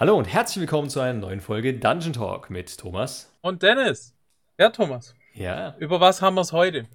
[0.00, 3.36] Hallo und herzlich willkommen zu einer neuen Folge Dungeon Talk mit Thomas.
[3.42, 4.16] Und Dennis.
[4.58, 5.14] Ja, Thomas.
[5.34, 5.76] Ja.
[5.76, 6.86] Über was haben wir es heute?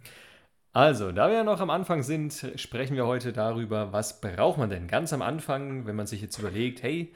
[0.73, 4.71] Also, da wir ja noch am Anfang sind, sprechen wir heute darüber, was braucht man
[4.71, 7.13] denn ganz am Anfang, wenn man sich jetzt überlegt, hey,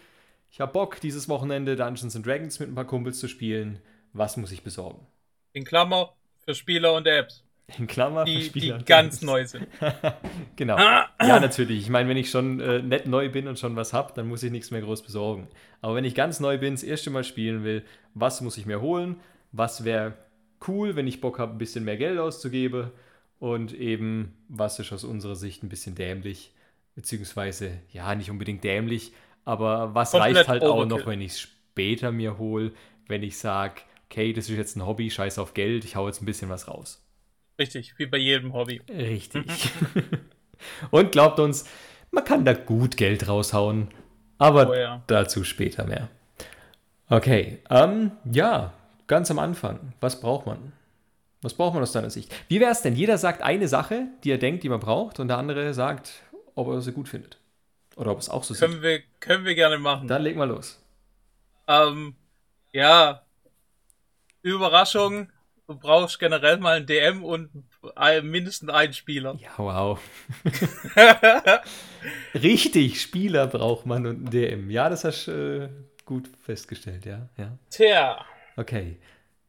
[0.52, 3.81] ich habe Bock, dieses Wochenende Dungeons and Dragons mit ein paar Kumpels zu spielen.
[4.13, 5.08] Was muss ich besorgen?
[5.53, 6.13] In Klammer
[6.46, 7.44] für Spieler und Apps.
[7.78, 8.78] In Klammer die, für Spieler.
[8.79, 9.67] Die ganz neu sind.
[10.56, 10.78] genau.
[10.78, 11.81] Ja, natürlich.
[11.81, 14.44] Ich meine, wenn ich schon äh, nett neu bin und schon was habe, dann muss
[14.44, 15.47] ich nichts mehr groß besorgen.
[15.81, 18.81] Aber wenn ich ganz neu bin, das erste Mal spielen will, was muss ich mir
[18.81, 19.17] holen?
[19.52, 20.13] Was wäre
[20.67, 22.91] cool, wenn ich Bock habe, ein bisschen mehr Geld auszugeben?
[23.40, 26.51] Und eben, was ist aus unserer Sicht ein bisschen dämlich?
[26.95, 29.13] Beziehungsweise, ja, nicht unbedingt dämlich,
[29.45, 32.73] aber was Komplett reicht halt auch noch, wenn ich es später mir hole,
[33.07, 36.21] wenn ich sage, okay, das ist jetzt ein Hobby, scheiß auf Geld, ich hau jetzt
[36.21, 37.01] ein bisschen was raus.
[37.59, 38.81] Richtig, wie bei jedem Hobby.
[38.90, 39.45] Richtig.
[40.91, 41.66] Und glaubt uns,
[42.12, 43.90] man kann da gut Geld raushauen,
[44.38, 45.04] aber Oh ja.
[45.08, 46.09] dazu später mehr.
[47.09, 48.73] Okay, ähm, ja,
[49.08, 50.71] ganz am Anfang, was braucht man?
[51.41, 52.34] Was braucht man aus deiner Sicht?
[52.48, 52.96] Wie wäre es denn?
[52.96, 56.12] Jeder sagt eine Sache, die er denkt, die man braucht, und der andere sagt,
[56.55, 57.38] ob er sie gut findet.
[57.96, 58.62] Oder ob es auch so sieht.
[58.62, 60.07] Können wir, können wir gerne machen.
[60.07, 60.82] Dann leg mal los.
[61.68, 62.16] Ähm,
[62.71, 63.21] ja.
[64.42, 65.30] Überraschung.
[65.70, 67.52] Du brauchst generell mal ein DM und
[68.23, 69.38] mindestens einen Spieler.
[69.39, 70.00] Ja, wow.
[72.34, 74.72] Richtig, Spieler braucht man und ein DM.
[74.72, 75.70] Ja, das hast du äh,
[76.06, 77.30] gut festgestellt, ja.
[77.38, 77.56] ja.
[77.70, 78.26] Tja,
[78.58, 78.98] Okay, bin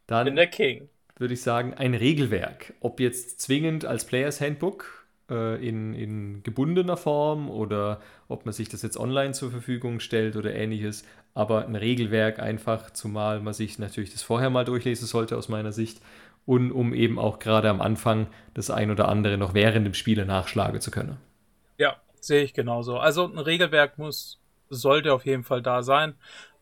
[0.08, 0.90] dann der King.
[1.16, 2.74] würde ich sagen, ein Regelwerk.
[2.80, 4.99] Ob jetzt zwingend als Players Handbook
[5.30, 10.36] äh, in, in gebundener Form oder ob man sich das jetzt online zur Verfügung stellt
[10.36, 11.04] oder ähnliches.
[11.34, 15.72] Aber ein Regelwerk einfach, zumal man sich natürlich das vorher mal durchlesen sollte aus meiner
[15.72, 16.00] Sicht.
[16.46, 20.26] Und um eben auch gerade am Anfang das ein oder andere noch während dem Spiele
[20.26, 21.18] nachschlagen zu können.
[21.78, 22.98] Ja, sehe ich genauso.
[22.98, 26.14] Also ein Regelwerk muss, sollte auf jeden Fall da sein.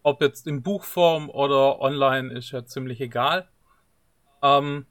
[0.03, 3.49] Ob jetzt in Buchform oder online ist ja ziemlich egal.
[4.43, 4.87] Ähm,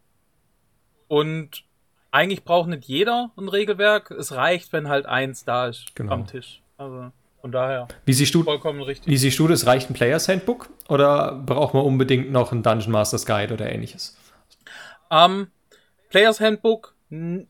[1.08, 1.67] und
[2.12, 4.12] eigentlich braucht nicht jeder ein Regelwerk.
[4.12, 6.14] Es reicht, wenn halt eins da ist Genau.
[6.14, 6.62] am Tisch.
[6.78, 7.12] Also
[7.42, 9.08] von daher Wie siehst du, vollkommen richtig.
[9.08, 9.66] wie siehst du das?
[9.66, 14.18] Reicht ein Players Handbook oder braucht man unbedingt noch ein Dungeon Masters Guide oder ähnliches?
[15.12, 15.48] Ähm,
[16.10, 16.94] Players Handbook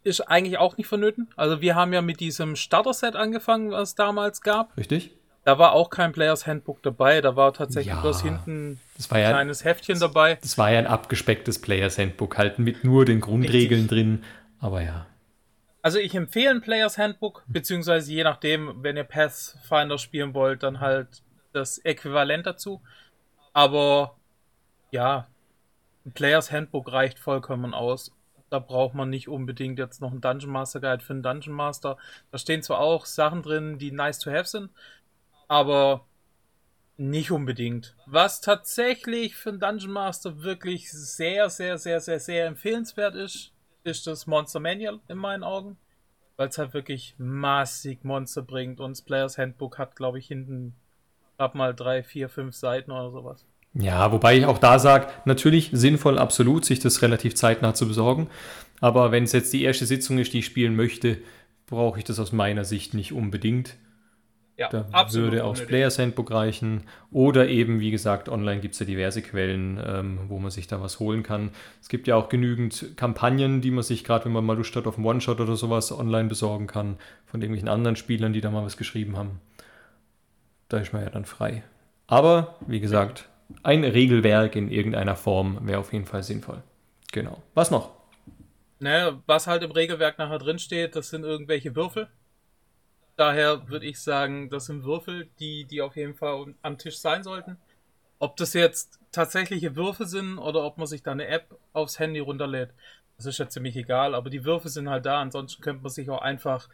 [0.03, 1.29] ist eigentlich auch nicht vonnöten.
[1.35, 4.75] Also wir haben ja mit diesem Starter-Set angefangen, was es damals gab.
[4.77, 5.11] Richtig?
[5.45, 7.21] Da war auch kein Players Handbook dabei.
[7.21, 8.01] Da war tatsächlich Ja.
[8.01, 10.37] bloß hinten Das war ein ja kleines Heftchen dabei.
[10.41, 14.23] Das war ja ein abgespecktes Players Handbook, halt mit nur den Grundregeln drin.
[14.59, 15.05] Aber ja.
[15.81, 20.79] Also ich empfehle ein Players Handbook, beziehungsweise je nachdem, wenn ihr Pathfinder spielen wollt, dann
[20.79, 21.23] halt
[21.53, 22.81] das Äquivalent dazu.
[23.53, 24.17] Aber
[24.91, 25.27] ja,
[26.05, 28.11] ein Players Handbook reicht vollkommen aus.
[28.49, 31.97] Da braucht man nicht unbedingt jetzt noch einen Dungeon Master Guide für einen Dungeon Master.
[32.31, 34.69] Da stehen zwar auch Sachen drin, die nice to have sind,
[35.47, 36.05] aber
[36.95, 37.95] nicht unbedingt.
[38.05, 43.51] Was tatsächlich für einen Dungeon Master wirklich sehr, sehr, sehr, sehr, sehr empfehlenswert ist,
[43.87, 45.77] ist das Monster Manual in meinen Augen.
[46.35, 50.75] Weil es halt wirklich massig Monster bringt und das Players Handbook hat, glaube ich, hinten
[51.37, 53.45] ab mal drei, vier, fünf Seiten oder sowas.
[53.73, 58.29] Ja, wobei ich auch da sage, natürlich sinnvoll, absolut, sich das relativ zeitnah zu besorgen.
[58.81, 61.17] Aber wenn es jetzt die erste Sitzung ist, die ich spielen möchte,
[61.65, 63.77] brauche ich das aus meiner Sicht nicht unbedingt.
[64.57, 65.67] Ja, Da würde auch das unnötig.
[65.67, 66.83] Players Handbook reichen.
[67.11, 70.81] Oder eben, wie gesagt, online gibt es ja diverse Quellen, ähm, wo man sich da
[70.81, 71.51] was holen kann.
[71.79, 74.87] Es gibt ja auch genügend Kampagnen, die man sich, gerade wenn man mal Lust hat
[74.87, 76.97] auf einen One-Shot oder sowas, online besorgen kann.
[77.27, 79.39] Von irgendwelchen anderen Spielern, die da mal was geschrieben haben.
[80.69, 81.63] Da ist man ja dann frei.
[82.07, 83.29] Aber, wie gesagt,
[83.61, 86.63] ein Regelwerk in irgendeiner Form wäre auf jeden Fall sinnvoll.
[87.11, 87.43] Genau.
[87.53, 87.91] Was noch?
[88.79, 92.07] Ne, was halt im Regelwerk nachher drin steht, das sind irgendwelche Würfel.
[93.17, 97.23] Daher würde ich sagen, das sind Würfel, die, die auf jeden Fall am Tisch sein
[97.23, 97.57] sollten.
[98.19, 102.19] Ob das jetzt tatsächliche Würfel sind oder ob man sich da eine App aufs Handy
[102.19, 102.69] runterlädt,
[103.17, 106.09] das ist ja ziemlich egal, aber die Würfel sind halt da, ansonsten könnte man sich
[106.09, 106.69] auch einfach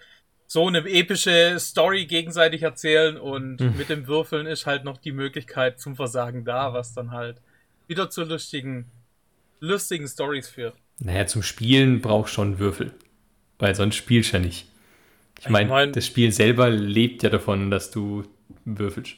[0.45, 3.77] so eine epische Story gegenseitig erzählen und Hm.
[3.77, 7.37] mit dem Würfeln ist halt noch die Möglichkeit zum Versagen da, was dann halt
[7.87, 8.91] wieder zu lustigen,
[9.61, 10.75] lustigen Stories führt.
[10.99, 12.93] Naja, zum Spielen brauchst schon Würfel.
[13.59, 14.67] Weil sonst spielst du ja nicht.
[15.43, 18.23] Ich Ich meine, mein- das Spiel selber lebt ja davon, dass du
[18.65, 19.15] würfelst.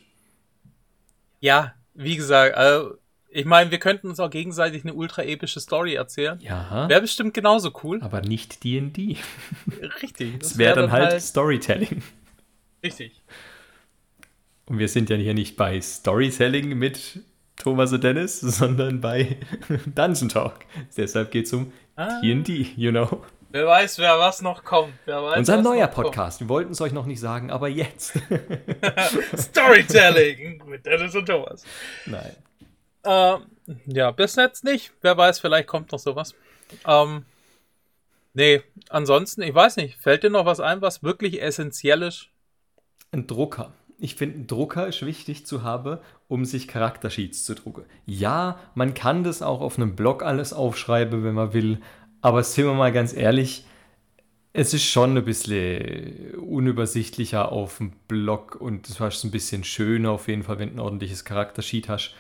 [1.39, 2.95] Ja, wie gesagt, also,
[3.29, 6.39] ich meine, wir könnten uns auch gegenseitig eine ultra epische Story erzählen.
[6.41, 8.01] Ja, Wäre bestimmt genauso cool.
[8.01, 9.17] aber nicht D&D.
[10.01, 10.33] Richtig.
[10.39, 12.01] Das wäre dann halt Storytelling.
[12.83, 13.21] richtig.
[14.65, 17.19] Und wir sind ja hier nicht bei Storytelling mit
[17.55, 19.37] Thomas und Dennis, sondern bei
[19.93, 20.65] Dungeon Talk.
[20.97, 22.19] Deshalb geht es um Ah.
[22.21, 23.23] D&D, you know.
[23.55, 24.91] Wer weiß, wer was noch kommt.
[25.05, 26.39] Weiß, Unser neuer Podcast.
[26.39, 26.49] Kommt.
[26.49, 28.11] Wir wollten es euch noch nicht sagen, aber jetzt.
[29.33, 31.63] Storytelling mit Dennis und Thomas.
[32.05, 32.35] Nein.
[33.05, 34.91] Ähm, ja, bis jetzt nicht.
[34.99, 36.35] Wer weiß, vielleicht kommt noch sowas.
[36.85, 37.23] Ähm,
[38.33, 40.01] nee, ansonsten, ich weiß nicht.
[40.01, 42.27] Fällt dir noch was ein, was wirklich essentiell ist?
[43.13, 43.71] Ein Drucker.
[43.97, 47.85] Ich finde, ein Drucker ist wichtig zu haben, um sich Charaktersheets zu drucken.
[48.05, 51.79] Ja, man kann das auch auf einem Blog alles aufschreiben, wenn man will,
[52.25, 53.65] aber sind wir mal ganz ehrlich,
[54.51, 60.09] es ist schon ein bisschen unübersichtlicher auf dem Blog und hast es ein bisschen schöner
[60.09, 62.15] auf jeden Fall, wenn du ein ordentliches Charaktersheet hast.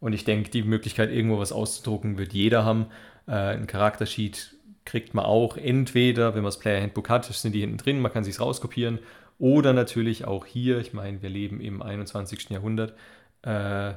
[0.00, 2.86] Und ich denke, die Möglichkeit, irgendwo was auszudrucken, wird jeder haben.
[3.26, 4.54] Äh, ein Charaktersheet
[4.86, 8.14] kriegt man auch entweder, wenn man das Player Handbook hat, sind die hinten drin, man
[8.14, 8.98] kann sich rauskopieren.
[9.38, 12.48] Oder natürlich auch hier, ich meine, wir leben im 21.
[12.48, 12.94] Jahrhundert.
[13.42, 13.92] Äh,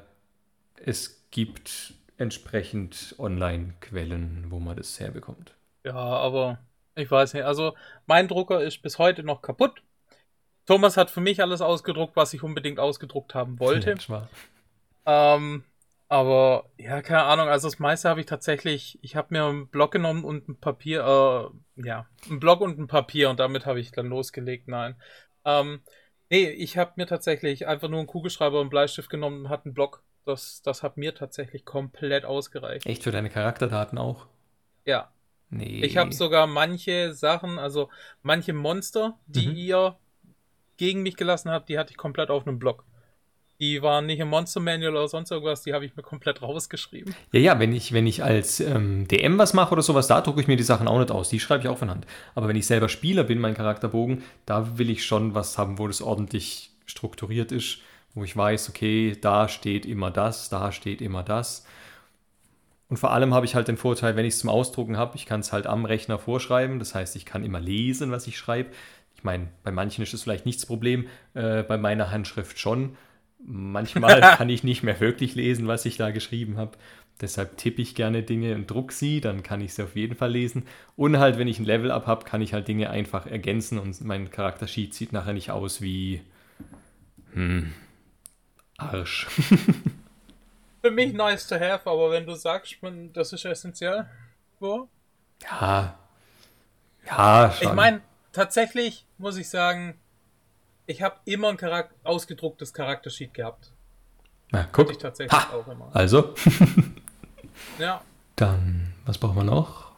[0.75, 5.55] es gibt entsprechend Online-Quellen, wo man das herbekommt.
[5.83, 6.59] Ja, aber
[6.95, 7.43] ich weiß nicht.
[7.43, 7.75] Also
[8.05, 9.83] mein Drucker ist bis heute noch kaputt.
[10.65, 13.95] Thomas hat für mich alles ausgedruckt, was ich unbedingt ausgedruckt haben wollte.
[15.05, 15.65] Ja, ähm,
[16.07, 17.49] aber ja, keine Ahnung.
[17.49, 18.99] Also das meiste habe ich tatsächlich.
[19.01, 21.51] Ich habe mir einen Block genommen und ein Papier.
[21.77, 24.67] Äh, ja, ein Block und ein Papier und damit habe ich dann losgelegt.
[24.67, 24.95] Nein.
[25.43, 25.81] Ähm,
[26.29, 29.65] nee, ich habe mir tatsächlich einfach nur einen Kugelschreiber und einen Bleistift genommen und hatte
[29.65, 32.85] einen Block das, das hat mir tatsächlich komplett ausgereicht.
[32.85, 34.27] Echt für deine Charakterdaten auch?
[34.85, 35.09] Ja.
[35.49, 35.81] Nee.
[35.83, 37.89] Ich habe sogar manche Sachen, also
[38.23, 39.55] manche Monster, die mhm.
[39.55, 39.95] ihr
[40.77, 42.85] gegen mich gelassen habt, die hatte ich komplett auf einem Block.
[43.59, 47.13] Die waren nicht im Monster Manual oder sonst irgendwas, die habe ich mir komplett rausgeschrieben.
[47.31, 50.41] Ja, ja, wenn ich, wenn ich als ähm, DM was mache oder sowas, da drucke
[50.41, 51.29] ich mir die Sachen auch nicht aus.
[51.29, 52.07] Die schreibe ich auch von Hand.
[52.33, 55.87] Aber wenn ich selber Spieler bin, mein Charakterbogen, da will ich schon was haben, wo
[55.87, 57.77] das ordentlich strukturiert ist
[58.13, 61.65] wo ich weiß, okay, da steht immer das, da steht immer das.
[62.89, 65.25] Und vor allem habe ich halt den Vorteil, wenn ich es zum Ausdrucken habe, ich
[65.25, 66.77] kann es halt am Rechner vorschreiben.
[66.77, 68.69] Das heißt, ich kann immer lesen, was ich schreibe.
[69.15, 72.95] Ich meine, bei manchen ist es vielleicht nicht das Problem, äh, bei meiner Handschrift schon.
[73.43, 76.77] Manchmal kann ich nicht mehr wirklich lesen, was ich da geschrieben habe.
[77.21, 80.31] Deshalb tippe ich gerne Dinge und druck sie, dann kann ich sie auf jeden Fall
[80.31, 80.67] lesen.
[80.95, 84.29] Und halt, wenn ich ein Level-Up habe, kann ich halt Dinge einfach ergänzen und mein
[84.29, 86.21] Charaktersheet sieht nachher nicht aus wie.
[87.33, 87.71] Hm,
[88.91, 89.27] Arsch.
[90.81, 94.05] Für mich nice to have, aber wenn du sagst, man, das ist essentiell,
[94.59, 94.89] wo?
[95.41, 95.97] Ja.
[97.05, 97.69] Ja, schon.
[97.69, 98.01] Ich meine,
[98.31, 99.97] tatsächlich muss ich sagen,
[100.85, 103.71] ich habe immer ein Charakter ausgedrucktes Charaktersheet gehabt.
[104.51, 104.91] Na, guck.
[104.91, 105.53] ich tatsächlich ha.
[105.53, 105.89] auch immer.
[105.93, 106.33] Also.
[107.79, 108.01] ja.
[108.35, 109.91] Dann, was brauchen wir noch?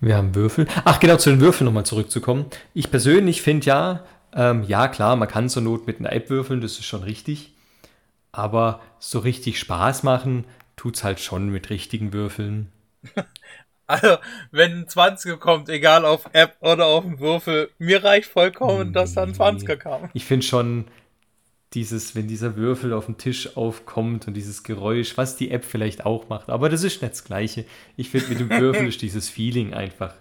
[0.00, 0.66] Wir haben Würfel.
[0.84, 2.46] Ach, genau, zu den Würfeln nochmal zurückzukommen.
[2.72, 6.60] Ich persönlich finde ja, ähm, ja klar, man kann zur Not mit einer App würfeln,
[6.60, 7.52] das ist schon richtig.
[8.32, 10.44] Aber so richtig Spaß machen
[10.76, 12.72] tut es halt schon mit richtigen Würfeln.
[13.90, 14.18] Also,
[14.50, 18.92] wenn ein 20er kommt, egal auf App oder auf dem Würfel, mir reicht vollkommen, nee.
[18.92, 20.10] dass da ein 20er kam.
[20.12, 20.84] Ich finde schon
[21.72, 26.04] dieses, wenn dieser Würfel auf dem Tisch aufkommt und dieses Geräusch, was die App vielleicht
[26.04, 27.64] auch macht, aber das ist nicht das Gleiche.
[27.96, 30.14] Ich finde, mit dem Würfel ist dieses Feeling einfach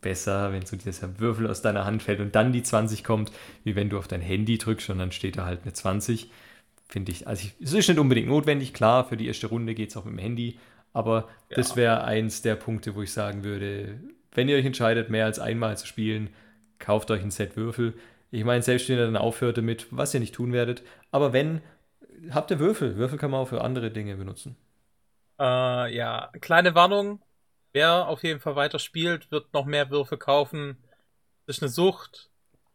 [0.00, 3.32] besser, wenn so dieser Würfel aus deiner Hand fällt und dann die 20 kommt,
[3.64, 6.30] wie wenn du auf dein Handy drückst und dann steht da halt eine 20
[6.94, 7.26] finde ich.
[7.26, 10.04] Also ich, es ist nicht unbedingt notwendig, klar, für die erste Runde geht es auch
[10.04, 10.60] mit dem Handy,
[10.92, 11.56] aber ja.
[11.56, 13.98] das wäre eins der Punkte, wo ich sagen würde,
[14.30, 16.30] wenn ihr euch entscheidet, mehr als einmal zu spielen,
[16.78, 17.94] kauft euch ein Set Würfel.
[18.30, 21.62] Ich meine, selbst wenn ihr dann aufhört damit, was ihr nicht tun werdet, aber wenn,
[22.30, 22.96] habt ihr Würfel.
[22.96, 24.56] Würfel kann man auch für andere Dinge benutzen.
[25.40, 27.20] Äh, ja, kleine Warnung.
[27.72, 30.78] Wer auf jeden Fall weiter spielt, wird noch mehr Würfel kaufen.
[31.46, 32.30] Das ist eine Sucht.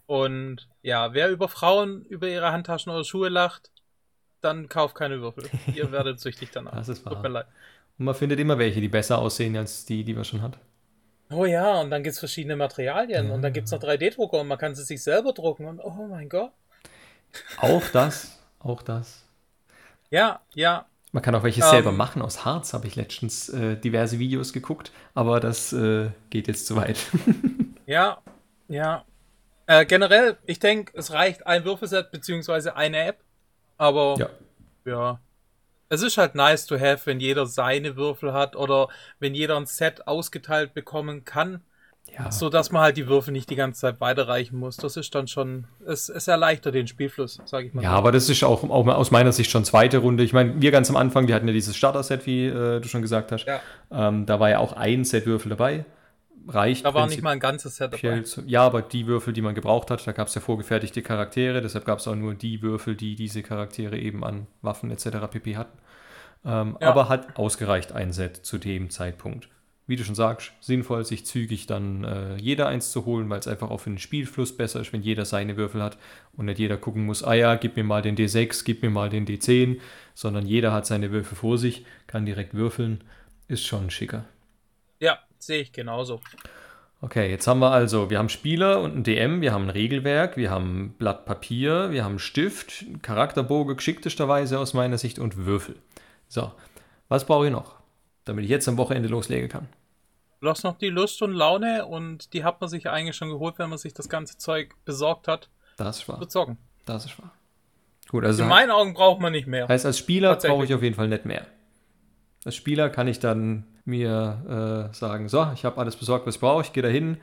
[0.07, 3.71] Und ja, wer über Frauen, über ihre Handtaschen oder Schuhe lacht,
[4.41, 5.49] dann kauft keine Würfel.
[5.73, 6.75] Ihr werdet süchtig danach.
[6.75, 7.13] Das ist wahr.
[7.13, 7.45] Tut mir leid.
[7.97, 10.57] Und man findet immer welche, die besser aussehen als die, die man schon hat.
[11.31, 13.33] Oh ja, und dann gibt es verschiedene Materialien ja.
[13.33, 16.07] und dann gibt es noch 3D-Drucker und man kann sie sich selber drucken und oh
[16.09, 16.51] mein Gott.
[17.57, 19.25] Auch das, auch das.
[20.09, 20.87] Ja, ja.
[21.11, 24.53] Man kann auch welche ähm, selber machen aus Harz, habe ich letztens äh, diverse Videos
[24.53, 26.97] geguckt, aber das äh, geht jetzt zu weit.
[27.85, 28.19] ja,
[28.67, 29.05] ja.
[29.67, 33.19] Äh, generell, ich denke, es reicht ein Würfelset beziehungsweise eine App
[33.79, 34.29] aber ja.
[34.85, 35.19] ja.
[35.91, 39.65] Es ist halt nice to have, wenn jeder seine Würfel hat oder wenn jeder ein
[39.65, 41.61] Set ausgeteilt bekommen kann.
[42.15, 42.31] Ja.
[42.31, 44.77] So dass man halt die Würfel nicht die ganze Zeit weiterreichen muss.
[44.77, 47.83] Das ist dann schon, es, es erleichtert den Spielfluss, sage ich mal.
[47.83, 47.97] Ja, so.
[47.97, 50.23] aber das ist auch, auch aus meiner Sicht schon zweite Runde.
[50.23, 53.01] Ich meine, wir ganz am Anfang, wir hatten ja dieses Starter-Set, wie äh, du schon
[53.01, 53.45] gesagt hast.
[53.45, 53.59] Ja.
[53.91, 55.85] Ähm, da war ja auch ein Set Würfel dabei
[56.49, 56.85] reicht.
[56.85, 58.23] Da war nicht mal ein ganzes Set dabei.
[58.45, 61.85] Ja, aber die Würfel, die man gebraucht hat, da gab es ja vorgefertigte Charaktere, deshalb
[61.85, 65.27] gab es auch nur die Würfel, die diese Charaktere eben an Waffen etc.
[65.31, 65.55] pp.
[65.57, 65.77] hatten.
[66.45, 66.89] Ähm, ja.
[66.89, 69.49] Aber hat ausgereicht ein Set zu dem Zeitpunkt.
[69.89, 73.47] wie du schon sagst, sinnvoll, sich zügig dann äh, jeder eins zu holen, weil es
[73.47, 75.97] einfach auch für den Spielfluss besser ist, wenn jeder seine Würfel hat
[76.37, 79.09] und nicht jeder gucken muss, ah ja, gib mir mal den D6, gib mir mal
[79.09, 79.79] den D10,
[80.13, 83.03] sondern jeder hat seine Würfel vor sich, kann direkt würfeln,
[83.47, 84.25] ist schon schicker.
[84.99, 86.21] Ja, sehe ich genauso.
[87.01, 90.35] Okay, jetzt haben wir also, wir haben Spieler und ein DM, wir haben ein Regelwerk,
[90.35, 95.37] wir haben ein Blatt Papier, wir haben einen Stift, Charakterbogen geschicktester aus meiner Sicht und
[95.37, 95.77] Würfel.
[96.27, 96.51] So,
[97.07, 97.75] was brauche ich noch,
[98.25, 99.69] damit ich jetzt am Wochenende loslegen kann?
[100.41, 103.59] Du hast noch die Lust und Laune und die hat man sich eigentlich schon geholt,
[103.59, 105.49] wenn man sich das ganze Zeug besorgt hat.
[105.77, 106.19] Das ist wahr.
[106.19, 106.57] Bezogen.
[106.85, 107.31] Das ist wahr.
[108.09, 108.43] Gut, also.
[108.43, 109.67] In meinen Augen braucht man nicht mehr.
[109.67, 111.45] Heißt, als Spieler brauche ich auf jeden Fall nicht mehr.
[112.45, 116.41] Als Spieler kann ich dann mir äh, sagen: So, ich habe alles besorgt, was ich
[116.41, 117.17] brauche, ich gehe dahin,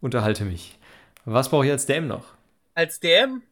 [0.00, 0.78] unterhalte mich.
[1.24, 2.34] Was brauche ich als DM noch?
[2.74, 3.42] Als DM,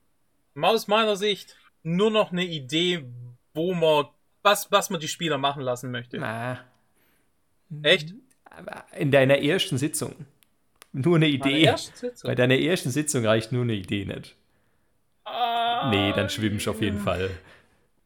[0.61, 3.05] aus meiner Sicht, nur noch eine Idee,
[3.53, 4.07] wo man,
[4.43, 6.19] was, was man die Spieler machen lassen möchte.
[6.19, 6.61] Na.
[7.83, 8.15] Echt?
[8.97, 10.15] in deiner ersten Sitzung.
[10.93, 11.75] Nur eine Idee.
[12.23, 14.37] Bei deiner ersten Sitzung reicht nur eine Idee nicht.
[15.25, 17.31] Ah, nee, dann schwimmst du auf jeden Fall.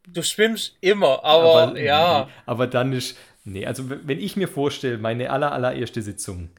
[0.06, 2.28] Du schwimmst immer, aber, aber ja.
[2.46, 3.18] Aber dann ist.
[3.52, 6.50] Nee, also wenn ich mir vorstelle, meine aller, allererste Sitzung,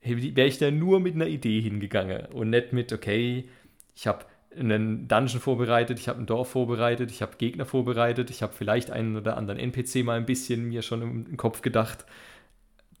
[0.00, 3.48] wäre ich da nur mit einer Idee hingegangen und nicht mit, okay,
[3.94, 4.24] ich habe
[4.56, 8.90] einen Dungeon vorbereitet, ich habe ein Dorf vorbereitet, ich habe Gegner vorbereitet, ich habe vielleicht
[8.90, 12.04] einen oder anderen NPC mal ein bisschen mir schon im Kopf gedacht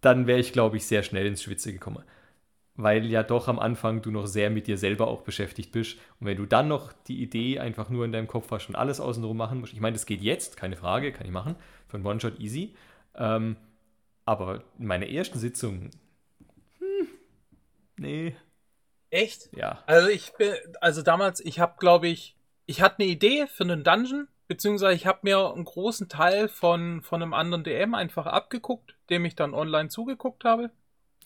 [0.02, 2.02] dann wäre ich, glaube ich, sehr schnell ins Schwitze gekommen.
[2.74, 5.98] Weil ja doch am Anfang du noch sehr mit dir selber auch beschäftigt bist.
[6.20, 9.00] Und wenn du dann noch die Idee einfach nur in deinem Kopf hast und alles
[9.00, 12.06] außenrum machen musst, ich meine, das geht jetzt, keine Frage, kann ich machen, für einen
[12.06, 12.74] One-Shot easy.
[13.14, 13.56] Ähm,
[14.24, 15.90] aber in meiner ersten Sitzung,
[16.78, 17.08] hm,
[17.96, 18.36] nee.
[19.10, 19.50] Echt?
[19.54, 19.82] Ja.
[19.86, 23.84] Also ich bin, also damals, ich habe, glaube ich, ich hatte eine Idee für einen
[23.84, 28.94] Dungeon Beziehungsweise ich habe mir einen großen Teil von, von einem anderen DM einfach abgeguckt,
[29.08, 30.70] dem ich dann online zugeguckt habe.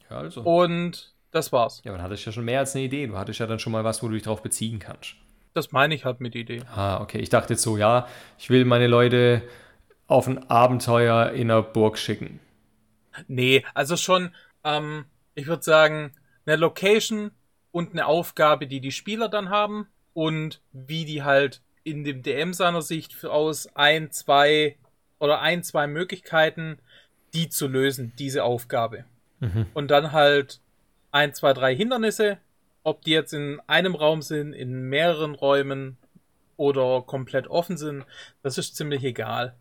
[0.09, 0.43] Ja, also.
[0.43, 1.83] Und das war's.
[1.85, 3.09] Ja, dann hattest du ja schon mehr als eine Idee.
[3.09, 5.17] Du hattest ja dann schon mal was, wo du dich drauf beziehen kannst.
[5.55, 6.63] Das meine ich halt mit Idee.
[6.73, 7.19] Ah, okay.
[7.19, 8.07] Ich dachte jetzt so, ja,
[8.39, 9.43] ich will meine Leute
[10.07, 12.41] auf ein Abenteuer in einer Burg schicken.
[13.29, 14.35] Nee, also schon,
[14.65, 16.13] ähm, ich würde sagen,
[16.45, 17.31] eine Location
[17.73, 22.53] und eine Aufgabe, die die Spieler dann haben und wie die halt in dem DM
[22.53, 24.77] seiner Sicht aus ein, zwei
[25.19, 26.79] oder ein, zwei Möglichkeiten,
[27.35, 29.05] die zu lösen, diese Aufgabe.
[29.41, 29.67] Mhm.
[29.75, 30.61] Und dann halt
[31.11, 32.39] ein, zwei, drei Hindernisse,
[32.83, 35.97] ob die jetzt in einem Raum sind, in mehreren Räumen
[36.57, 38.05] oder komplett offen sind,
[38.43, 39.55] das ist ziemlich egal.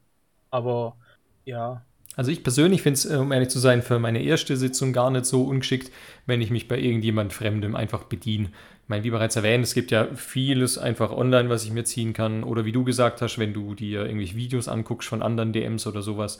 [0.55, 0.95] Aber
[1.43, 1.81] ja.
[2.15, 5.25] Also ich persönlich finde es, um ehrlich zu sein, für meine erste Sitzung gar nicht
[5.25, 5.91] so ungeschickt,
[6.25, 8.45] wenn ich mich bei irgendjemand Fremdem einfach bediene.
[8.83, 12.13] Ich meine, wie bereits erwähnt, es gibt ja vieles einfach online, was ich mir ziehen
[12.13, 12.45] kann.
[12.45, 16.01] Oder wie du gesagt hast, wenn du dir irgendwelche Videos anguckst von anderen DMs oder
[16.01, 16.39] sowas.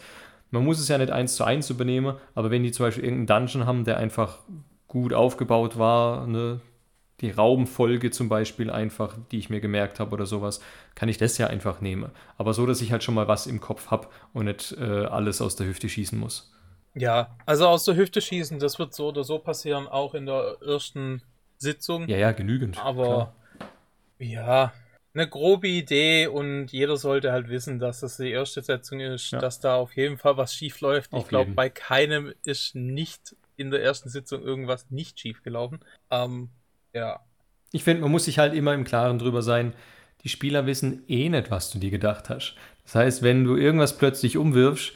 [0.50, 3.48] Man muss es ja nicht eins zu eins übernehmen, aber wenn die zum Beispiel irgendeinen
[3.48, 4.40] Dungeon haben, der einfach
[4.88, 6.62] gut aufgebaut war, ne,
[7.22, 10.60] die Raumfolge zum Beispiel einfach, die ich mir gemerkt habe oder sowas,
[10.96, 12.12] kann ich das ja einfach nehmen.
[12.38, 15.42] Aber so, dass ich halt schon mal was im Kopf habe und nicht äh, alles
[15.42, 16.54] aus der Hüfte schießen muss.
[16.94, 20.58] Ja, also aus der Hüfte schießen, das wird so oder so passieren, auch in der
[20.66, 21.22] ersten
[21.58, 22.08] Sitzung.
[22.08, 22.84] Ja, ja, genügend.
[22.84, 23.70] Aber klar.
[24.20, 24.74] ja,
[25.14, 29.40] eine grobe Idee und jeder sollte halt wissen, dass das die erste Sitzung ist, ja.
[29.40, 31.14] dass da auf jeden Fall was schief läuft.
[31.14, 35.80] Auf ich glaube, bei keinem ist nicht in der ersten Sitzung irgendwas nicht schief gelaufen.
[36.12, 36.50] Ähm,
[36.96, 37.20] ja.
[37.72, 39.74] Ich finde, man muss sich halt immer im Klaren drüber sein,
[40.24, 42.56] die Spieler wissen eh nicht, was du dir gedacht hast.
[42.84, 44.94] Das heißt, wenn du irgendwas plötzlich umwirfst,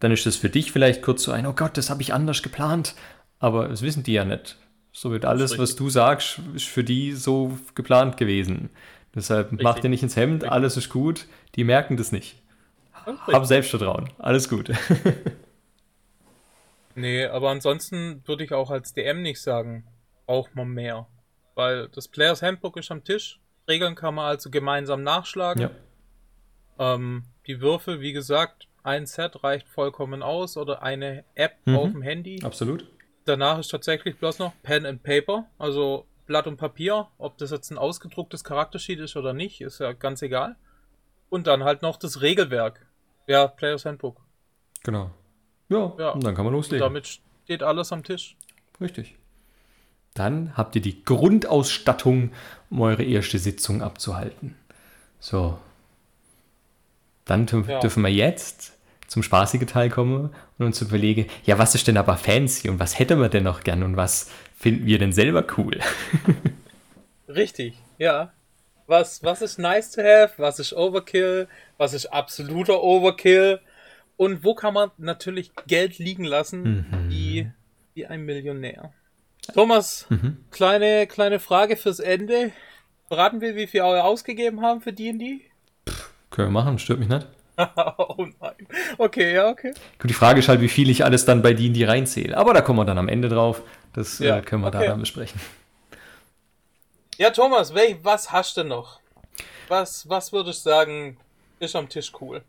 [0.00, 2.42] dann ist das für dich vielleicht kurz so ein, oh Gott, das habe ich anders
[2.42, 2.94] geplant.
[3.38, 4.56] Aber das wissen die ja nicht.
[4.92, 8.70] So wird alles, was du sagst, ist für die so geplant gewesen.
[9.14, 9.64] Deshalb richtig.
[9.64, 10.52] mach dir nicht ins Hemd, richtig.
[10.52, 11.26] alles ist gut.
[11.54, 12.42] Die merken das nicht.
[13.06, 13.34] Richtig.
[13.34, 14.70] Hab Selbstvertrauen, alles gut.
[16.94, 19.86] nee, aber ansonsten würde ich auch als DM nicht sagen,
[20.26, 21.06] braucht man mehr.
[21.58, 23.40] Weil das Players Handbook ist am Tisch.
[23.66, 25.62] Regeln kann man also gemeinsam nachschlagen.
[25.62, 25.70] Ja.
[26.94, 31.76] Ähm, die Würfel, wie gesagt, ein Set reicht vollkommen aus oder eine App mhm.
[31.76, 32.40] auf dem Handy.
[32.42, 32.86] Absolut
[33.28, 37.08] danach ist tatsächlich bloß noch Pen and Paper, also Blatt und Papier.
[37.18, 40.56] Ob das jetzt ein ausgedrucktes Charaktersheet ist oder nicht, ist ja ganz egal.
[41.28, 42.86] Und dann halt noch das Regelwerk.
[43.26, 44.20] Ja, Players Handbook.
[44.82, 45.10] Genau.
[45.68, 46.10] Ja, ja.
[46.10, 46.82] und dann kann man loslegen.
[46.82, 48.36] Und damit steht alles am Tisch.
[48.80, 49.17] Richtig.
[50.18, 52.30] Dann habt ihr die Grundausstattung,
[52.70, 54.54] um eure erste Sitzung abzuhalten.
[55.20, 55.58] So.
[57.24, 57.80] Dann ja.
[57.80, 58.72] dürfen wir jetzt
[59.06, 62.98] zum spaßigen Teil komme und uns überlege, ja, was ist denn aber fancy und was
[62.98, 65.78] hätten wir denn noch gern und was finden wir denn selber cool?
[67.28, 68.32] Richtig, ja.
[68.86, 71.46] Was, was ist nice to have, was ist Overkill,
[71.76, 73.60] was ist absoluter Overkill
[74.16, 77.10] und wo kann man natürlich Geld liegen lassen, mhm.
[77.10, 77.50] wie,
[77.94, 78.92] wie ein Millionär.
[79.54, 80.44] Thomas, mhm.
[80.50, 82.52] kleine, kleine Frage fürs Ende.
[83.08, 85.40] Verraten wir, wie viel wir ausgegeben haben für D&D?
[86.30, 87.26] Können wir machen, stört mich nicht.
[87.98, 88.68] oh nein.
[88.98, 89.72] Okay, ja, okay.
[89.98, 92.36] Gut, die Frage ist halt, wie viel ich alles dann bei D&D reinzähle.
[92.36, 93.62] Aber da kommen wir dann am Ende drauf.
[93.94, 94.80] Das äh, ja, äh, können wir okay.
[94.80, 95.40] da dann besprechen.
[97.16, 99.00] Ja, Thomas, was hast du noch?
[99.66, 101.16] Was, was würdest du sagen,
[101.58, 102.42] ist am Tisch cool?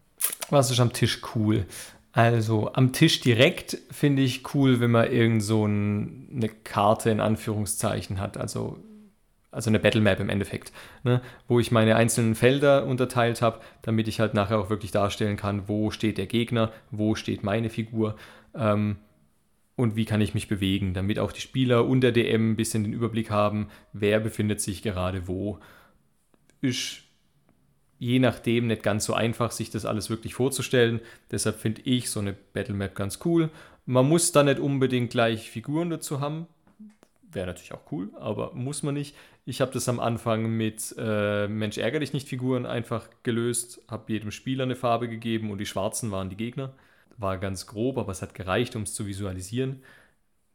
[0.50, 1.66] Was ist am Tisch cool?
[2.12, 7.20] Also am Tisch direkt finde ich cool, wenn man irgend so ein, eine Karte in
[7.20, 8.80] Anführungszeichen hat, also,
[9.52, 10.72] also eine Battle Map im Endeffekt,
[11.04, 11.22] ne?
[11.48, 15.68] wo ich meine einzelnen Felder unterteilt habe, damit ich halt nachher auch wirklich darstellen kann,
[15.68, 18.16] wo steht der Gegner, wo steht meine Figur
[18.56, 18.98] ähm,
[19.76, 22.84] und wie kann ich mich bewegen, damit auch die Spieler und der DM ein bisschen
[22.84, 25.60] den Überblick haben, wer befindet sich gerade wo.
[26.60, 27.04] Ist
[28.00, 31.02] je nachdem nicht ganz so einfach, sich das alles wirklich vorzustellen.
[31.32, 33.50] Deshalb finde ich so eine Battle Map ganz cool.
[33.86, 36.48] Man muss da nicht unbedingt gleich Figuren dazu haben.
[37.32, 39.16] Wäre natürlich auch cool, aber muss man nicht.
[39.46, 44.12] Ich habe das am Anfang mit äh, Mensch ärger dich nicht Figuren einfach gelöst, habe
[44.14, 46.74] jedem Spieler eine Farbe gegeben und die schwarzen waren die Gegner.
[47.18, 49.84] War ganz grob, aber es hat gereicht, um es zu visualisieren.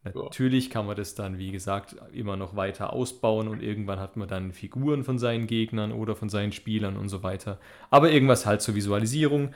[0.04, 4.28] Natürlich kann man das dann, wie gesagt, immer noch weiter ausbauen und irgendwann hat man
[4.28, 7.58] dann Figuren von seinen Gegnern oder von seinen Spielern und so weiter.
[7.90, 9.54] Aber irgendwas halt zur Visualisierung.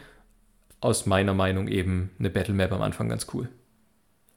[0.81, 3.49] Aus meiner Meinung eben eine Battle Map am Anfang ganz cool.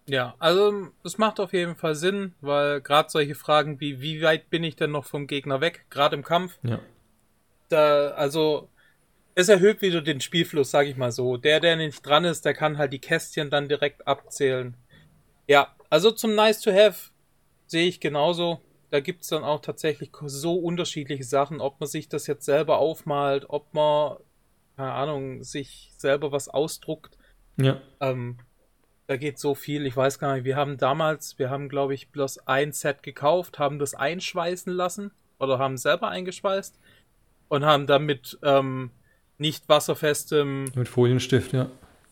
[0.08, 4.50] Ja, also es macht auf jeden Fall Sinn, weil gerade solche Fragen wie, wie weit
[4.50, 6.80] bin ich denn noch vom Gegner weg, gerade im Kampf, ja.
[7.70, 8.68] da, also
[9.36, 11.38] es erhöht wieder den Spielfluss, sag ich mal so.
[11.38, 14.76] Der, der nicht dran ist, der kann halt die Kästchen dann direkt abzählen.
[15.52, 17.12] Ja, also zum Nice to Have
[17.68, 18.62] sehe ich genauso.
[18.90, 22.78] Da gibt es dann auch tatsächlich so unterschiedliche Sachen, ob man sich das jetzt selber
[22.78, 24.16] aufmalt, ob man,
[24.78, 27.18] keine Ahnung, sich selber was ausdruckt.
[27.58, 27.82] Ja.
[28.00, 28.38] Ähm,
[29.08, 30.46] da geht so viel, ich weiß gar nicht.
[30.46, 35.12] Wir haben damals, wir haben, glaube ich, bloß ein Set gekauft, haben das einschweißen lassen
[35.38, 36.80] oder haben selber eingeschweißt
[37.50, 38.92] und haben damit ähm,
[39.38, 40.72] nicht wasserfestem.
[40.76, 41.70] Mit Folienstift, ja.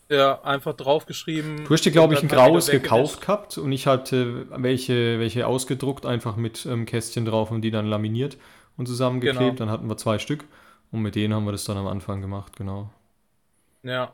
[0.09, 1.65] Ja, einfach draufgeschrieben.
[1.65, 6.07] Du hast dir, glaube ich, ein graues gekauft gehabt und ich hatte welche, welche ausgedruckt,
[6.07, 8.37] einfach mit ähm, Kästchen drauf und die dann laminiert
[8.75, 9.39] und zusammengeklebt.
[9.39, 9.55] Genau.
[9.55, 10.45] Dann hatten wir zwei Stück
[10.91, 12.91] und mit denen haben wir das dann am Anfang gemacht, genau.
[13.83, 14.13] Ja.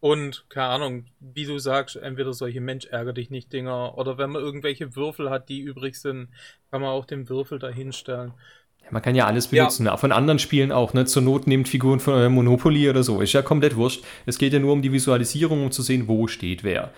[0.00, 4.30] Und, keine Ahnung, wie du sagst, entweder solche Mensch ärger dich nicht Dinger oder wenn
[4.30, 6.28] man irgendwelche Würfel hat, die übrig sind,
[6.70, 8.34] kann man auch den Würfel dahinstellen.
[8.90, 9.96] Man kann ja alles benutzen, ja.
[9.96, 10.92] von anderen Spielen auch.
[10.92, 11.06] Ne?
[11.06, 13.20] Zur Not nehmt Figuren von eurem Monopoly oder so.
[13.20, 14.04] Ist ja komplett wurscht.
[14.26, 16.90] Es geht ja nur um die Visualisierung, um zu sehen, wo steht wer.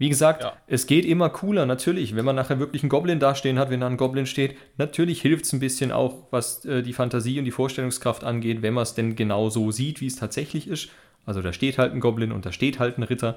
[0.00, 0.54] Wie gesagt, ja.
[0.66, 2.16] es geht immer cooler, natürlich.
[2.16, 5.44] Wenn man nachher wirklich einen Goblin dastehen hat, wenn da ein Goblin steht, natürlich hilft
[5.44, 8.94] es ein bisschen auch, was äh, die Fantasie und die Vorstellungskraft angeht, wenn man es
[8.94, 10.88] denn genau so sieht, wie es tatsächlich ist.
[11.26, 13.36] Also da steht halt ein Goblin und da steht halt ein Ritter.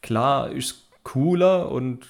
[0.00, 2.04] Klar ist cooler und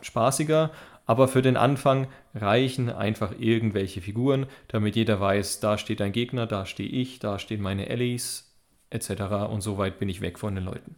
[0.00, 0.70] spaßiger,
[1.06, 6.46] aber für den Anfang reichen einfach irgendwelche Figuren, damit jeder weiß, da steht ein Gegner,
[6.46, 8.54] da stehe ich, da stehen meine Allies,
[8.90, 9.10] etc.
[9.50, 10.96] Und so weit bin ich weg von den Leuten.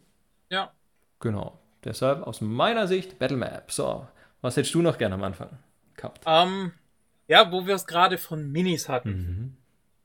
[0.50, 0.72] Ja.
[1.20, 1.58] Genau.
[1.84, 3.70] Deshalb aus meiner Sicht Battle Map.
[3.70, 4.06] So,
[4.40, 5.58] was hättest du noch gerne am Anfang
[5.96, 6.26] gehabt?
[6.26, 6.72] Um, ähm,
[7.28, 9.10] ja, wo wir es gerade von Minis hatten.
[9.10, 9.56] Mhm.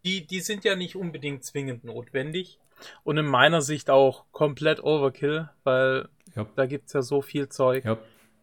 [0.03, 2.59] Die, die sind ja nicht unbedingt zwingend notwendig.
[3.03, 6.47] Und in meiner Sicht auch komplett Overkill, weil ja.
[6.55, 7.85] da gibt es ja so viel Zeug.
[7.85, 7.97] Ja.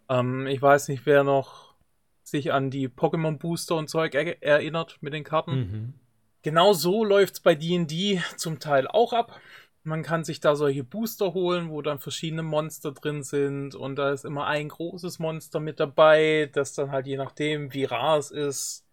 [0.09, 1.75] Ähm, ich weiß nicht, wer noch
[2.23, 5.53] sich an die Pokémon Booster und Zeug er erinnert mit den Karten.
[5.53, 5.95] Mhm.
[6.43, 9.41] Genau so läuft es bei D&D zum Teil auch ab.
[9.83, 14.13] Man kann sich da solche Booster holen, wo dann verschiedene Monster drin sind und da
[14.13, 18.31] ist immer ein großes Monster mit dabei, das dann halt je nachdem, wie rar es
[18.31, 18.85] ist,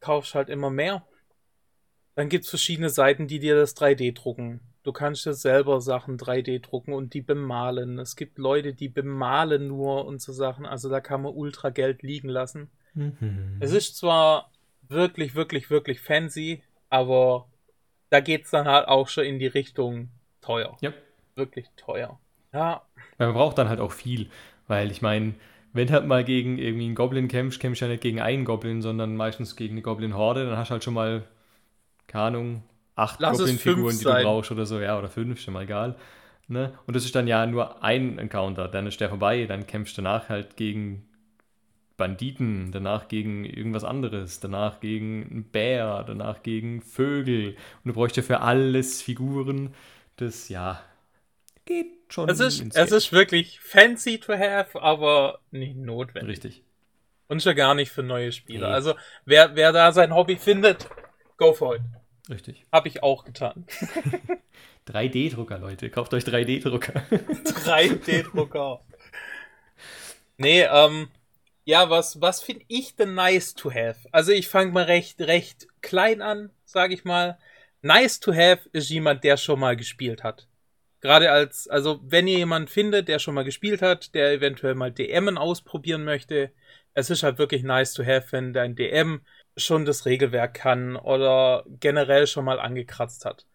[0.00, 1.04] kaufst halt immer mehr.
[2.14, 4.60] Dann gibt es verschiedene Seiten, die dir das 3D drucken.
[4.88, 7.98] Du kannst dir selber Sachen 3D drucken und die bemalen.
[7.98, 10.64] Es gibt Leute, die bemalen nur und so Sachen.
[10.64, 12.70] Also da kann man ultra Geld liegen lassen.
[12.94, 13.58] Mhm.
[13.60, 14.50] Es ist zwar
[14.88, 17.48] wirklich, wirklich, wirklich fancy, aber
[18.08, 20.08] da geht es dann halt auch schon in die Richtung
[20.40, 20.78] teuer.
[20.80, 20.94] Ja.
[21.34, 22.18] Wirklich teuer.
[22.54, 22.80] Ja.
[23.18, 24.30] Man braucht dann halt auch viel,
[24.68, 25.34] weil ich meine,
[25.74, 28.80] wenn halt mal gegen irgendwie einen Goblin kämpfst, kämpfst du ja nicht gegen einen Goblin,
[28.80, 31.24] sondern meistens gegen eine Goblin-Horde, dann hast du halt schon mal,
[32.06, 32.62] keine Ahnung,
[32.98, 35.96] acht Goblin-Figuren, die du brauchst oder so, ja, oder fünf, schon mal egal.
[36.48, 36.78] Ne?
[36.86, 40.02] Und das ist dann ja nur ein Encounter, dann ist der vorbei, dann kämpfst du
[40.02, 41.06] danach halt gegen
[41.98, 47.56] Banditen, danach gegen irgendwas anderes, danach gegen einen Bär, danach gegen Vögel.
[47.84, 49.74] Und du bräuchst ja für alles Figuren.
[50.16, 50.80] Das, ja,
[51.68, 52.28] geht schon.
[52.28, 56.30] Es ist, es ist wirklich fancy to have, aber nicht notwendig.
[56.30, 56.62] Richtig.
[57.28, 58.68] Und schon gar nicht für neue Spieler.
[58.68, 58.74] Nee.
[58.74, 58.94] Also,
[59.26, 60.88] wer, wer da sein Hobby findet,
[61.36, 61.82] go for it.
[62.28, 62.66] Richtig.
[62.72, 63.64] Habe ich auch getan.
[64.88, 65.90] 3D-Drucker, Leute.
[65.90, 67.02] Kauft euch 3D-Drucker.
[67.10, 68.80] 3D-Drucker.
[70.40, 71.08] Nee, ähm,
[71.64, 74.08] ja, was, was finde ich denn nice to have?
[74.12, 77.38] Also ich fange mal recht, recht klein an, sage ich mal.
[77.82, 80.48] Nice to have ist jemand, der schon mal gespielt hat.
[81.00, 84.92] Gerade als, also wenn ihr jemanden findet, der schon mal gespielt hat, der eventuell mal
[84.92, 86.52] DMen ausprobieren möchte,
[86.94, 89.20] es ist halt wirklich nice to have, wenn dein DM
[89.58, 93.46] schon das Regelwerk kann oder generell schon mal angekratzt hat.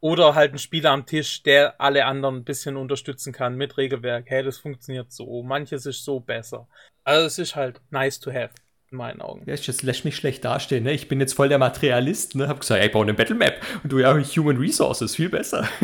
[0.00, 4.26] Oder halt ein Spieler am Tisch, der alle anderen ein bisschen unterstützen kann mit Regelwerk.
[4.28, 5.42] Hey, das funktioniert so.
[5.42, 6.68] Manches ist so besser.
[7.04, 8.50] Also es ist halt nice to have,
[8.90, 9.44] in meinen Augen.
[9.46, 10.84] Ja, jetzt lässt mich schlecht dastehen.
[10.84, 10.92] Ne?
[10.92, 12.34] Ich bin jetzt voll der Materialist.
[12.34, 12.48] Ne?
[12.48, 13.62] Hab gesagt, ey, ich baue eine Battle Map.
[13.82, 15.66] Und du ja, Human Resources, viel besser.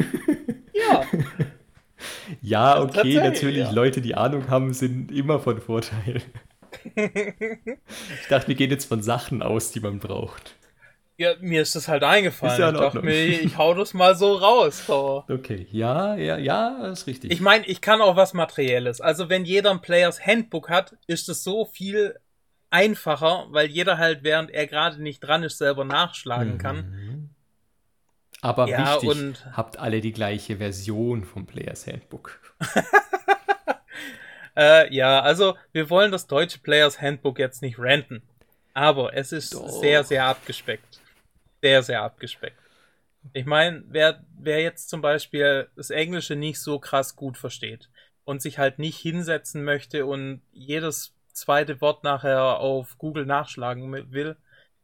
[0.72, 1.04] Ja.
[2.40, 3.59] ja, okay, natürlich.
[3.59, 3.70] Ja.
[3.70, 6.22] Leute, die Ahnung haben, sind immer von Vorteil.
[6.95, 10.57] Ich dachte, wir gehen jetzt von Sachen aus, die man braucht.
[11.21, 12.55] Ja, mir ist das halt eingefallen.
[12.55, 14.87] Ist ja ich dachte mir, ich hau das mal so raus.
[14.87, 15.25] So.
[15.29, 17.31] Okay, ja, ja, ja, das ist richtig.
[17.31, 19.03] Ich meine, ich kann auch was Materielles.
[19.03, 22.19] Also wenn jeder ein Players Handbook hat, ist es so viel
[22.71, 26.59] einfacher, weil jeder halt, während er gerade nicht dran ist, selber nachschlagen mhm.
[26.59, 27.31] kann.
[28.40, 32.40] Aber ja, wichtig, und habt alle die gleiche Version vom Players Handbook.
[34.61, 38.23] äh, ja, also wir wollen das deutsche Players Handbook jetzt nicht renten.
[38.75, 39.68] Aber es ist Doch.
[39.81, 41.01] sehr, sehr abgespeckt
[41.61, 42.57] sehr, sehr abgespeckt.
[43.33, 47.90] Ich meine, wer, wer jetzt zum Beispiel das Englische nicht so krass gut versteht
[48.25, 54.37] und sich halt nicht hinsetzen möchte und jedes zweite Wort nachher auf Google nachschlagen will,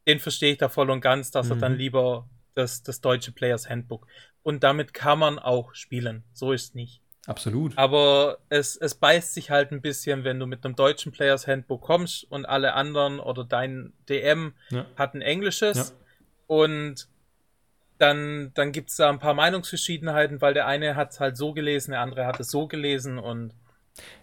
[0.06, 1.52] den verstehe ich da voll und ganz, dass mhm.
[1.52, 1.78] er dann mhm.
[1.78, 4.06] lieber das, das deutsche Players Handbook.
[4.42, 6.22] Und damit kann man auch spielen.
[6.32, 7.00] So ist nicht.
[7.26, 7.76] Absolut.
[7.76, 11.82] Aber es, es beißt sich halt ein bisschen, wenn du mit einem deutschen Players Handbook
[11.82, 14.86] kommst und alle anderen oder dein DM ja.
[14.96, 15.76] hat ein englisches.
[15.76, 16.06] Ja
[16.46, 17.08] und
[17.98, 21.52] dann, dann gibt es da ein paar Meinungsverschiedenheiten, weil der eine hat es halt so
[21.52, 23.54] gelesen, der andere hat es so gelesen und.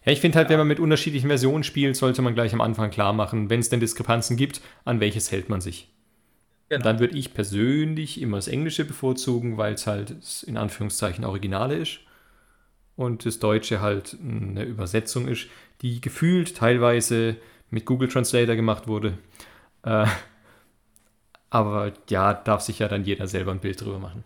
[0.05, 0.51] Ja, ich finde halt, ja.
[0.51, 3.69] wenn man mit unterschiedlichen Versionen spielt, sollte man gleich am Anfang klar machen, wenn es
[3.69, 5.89] denn Diskrepanzen gibt, an welches hält man sich.
[6.69, 6.85] Genau.
[6.85, 10.15] dann würde ich persönlich immer das Englische bevorzugen, weil es halt
[10.47, 11.99] in Anführungszeichen Originale ist.
[12.95, 15.47] Und das Deutsche halt eine Übersetzung ist,
[15.81, 17.37] die gefühlt teilweise
[17.69, 19.17] mit Google Translator gemacht wurde.
[19.83, 20.05] Äh,
[21.49, 24.23] aber ja, darf sich ja dann jeder selber ein Bild drüber machen.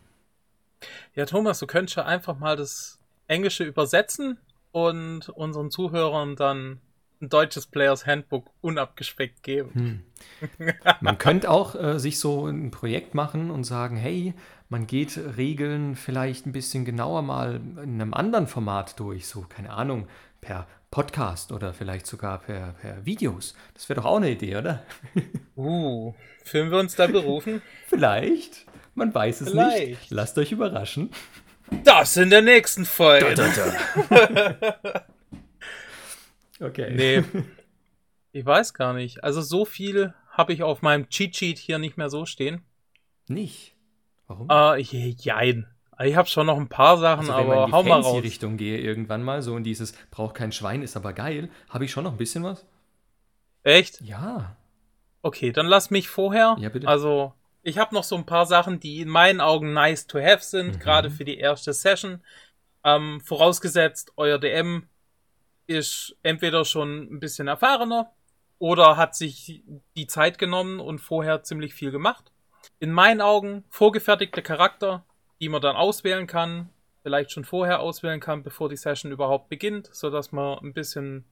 [1.15, 4.37] Ja, Thomas, du könntest ja einfach mal das Englische übersetzen
[4.71, 6.79] und unseren Zuhörern dann
[7.21, 9.71] ein deutsches Players Handbook unabgespeckt geben.
[9.73, 10.73] Hm.
[11.01, 14.33] Man könnte auch äh, sich so ein Projekt machen und sagen, hey,
[14.69, 19.71] man geht Regeln vielleicht ein bisschen genauer mal in einem anderen Format durch, so keine
[19.71, 20.07] Ahnung,
[20.41, 23.55] per Podcast oder vielleicht sogar per, per Videos.
[23.73, 24.83] Das wäre doch auch eine Idee, oder?
[25.55, 27.63] Uh, fühlen wir uns da berufen?
[27.87, 28.67] vielleicht.
[28.93, 29.87] Man weiß es vielleicht.
[29.87, 30.11] nicht.
[30.11, 31.09] Lasst euch überraschen.
[31.83, 33.33] Das in der nächsten Folge.
[33.33, 33.49] Da,
[34.09, 34.27] da,
[34.91, 35.05] da.
[36.65, 36.93] okay.
[36.95, 37.23] Nee.
[38.31, 39.23] Ich weiß gar nicht.
[39.23, 42.61] Also so viel habe ich auf meinem Cheat Sheet hier nicht mehr so stehen.
[43.27, 43.76] Nicht?
[44.27, 44.47] Warum?
[44.49, 45.67] Äh, jein.
[45.99, 48.05] Ich habe schon noch ein paar Sachen, also, aber hau mal raus.
[48.05, 50.95] Wenn ich in die Richtung gehe irgendwann mal, so in dieses braucht kein Schwein, ist
[50.95, 52.65] aber geil, habe ich schon noch ein bisschen was.
[53.63, 53.99] Echt?
[54.01, 54.55] Ja.
[55.23, 56.55] Okay, dann lass mich vorher.
[56.59, 56.87] Ja, bitte.
[56.87, 60.43] Also, ich habe noch so ein paar Sachen, die in meinen Augen nice to have
[60.43, 60.79] sind, mhm.
[60.79, 62.21] gerade für die erste Session.
[62.83, 64.87] Ähm, vorausgesetzt, euer DM
[65.65, 68.13] ist entweder schon ein bisschen erfahrener
[68.59, 69.63] oder hat sich
[69.95, 72.31] die Zeit genommen und vorher ziemlich viel gemacht.
[72.79, 75.03] In meinen Augen vorgefertigte Charakter,
[75.39, 76.69] die man dann auswählen kann,
[77.01, 81.25] vielleicht schon vorher auswählen kann, bevor die Session überhaupt beginnt, so dass man ein bisschen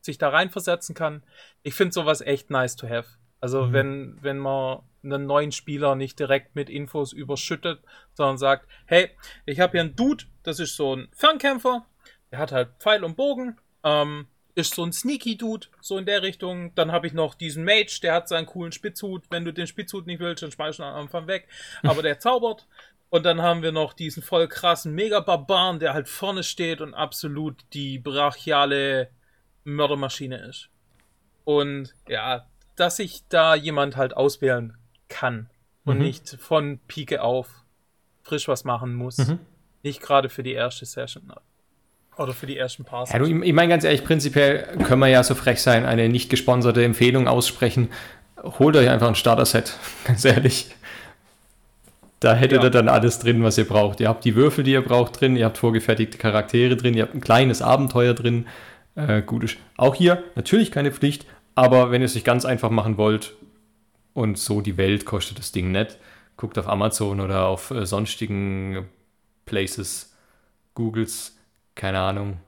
[0.00, 1.22] sich da reinversetzen kann.
[1.62, 3.08] Ich finde sowas echt nice to have.
[3.40, 3.72] Also mhm.
[3.72, 7.82] wenn, wenn man einen neuen Spieler nicht direkt mit Infos überschüttet,
[8.14, 9.10] sondern sagt, hey,
[9.46, 11.86] ich habe hier einen Dude, das ist so ein Fernkämpfer,
[12.30, 16.22] der hat halt Pfeil und Bogen, ähm, ist so ein Sneaky Dude, so in der
[16.22, 16.74] Richtung.
[16.74, 19.24] Dann habe ich noch diesen Mage, der hat seinen coolen Spitzhut.
[19.30, 21.48] Wenn du den Spitzhut nicht willst, dann schmeiß ihn am Anfang weg.
[21.82, 22.66] Aber der zaubert.
[23.10, 27.56] Und dann haben wir noch diesen voll krassen Mega-Barbaren, der halt vorne steht und absolut
[27.72, 29.10] die brachiale
[29.64, 30.70] Mördermaschine ist.
[31.44, 34.76] Und ja, dass sich da jemand halt auswählen
[35.08, 35.50] kann
[35.84, 36.04] und mhm.
[36.04, 37.62] nicht von Pike auf
[38.22, 39.18] frisch was machen muss.
[39.18, 39.40] Mhm.
[39.82, 41.32] Nicht gerade für die erste Session.
[42.22, 45.22] Oder für die ersten paar ja, du, Ich meine ganz ehrlich, prinzipiell können wir ja
[45.22, 47.90] so frech sein, eine nicht gesponserte Empfehlung aussprechen.
[48.42, 50.74] Holt euch einfach ein Starter-Set, ganz ehrlich.
[52.20, 52.68] Da hättet ja.
[52.68, 53.98] ihr dann alles drin, was ihr braucht.
[53.98, 57.14] Ihr habt die Würfel, die ihr braucht, drin, ihr habt vorgefertigte Charaktere drin, ihr habt
[57.14, 58.46] ein kleines Abenteuer drin.
[58.94, 59.56] Äh, gut ist.
[59.76, 63.34] Auch hier natürlich keine Pflicht, aber wenn ihr es euch ganz einfach machen wollt
[64.12, 65.98] und so die Welt kostet das Ding nicht,
[66.36, 68.86] guckt auf Amazon oder auf äh, sonstigen
[69.46, 70.14] Places,
[70.74, 71.38] Googles,
[71.74, 72.40] keine Ahnung.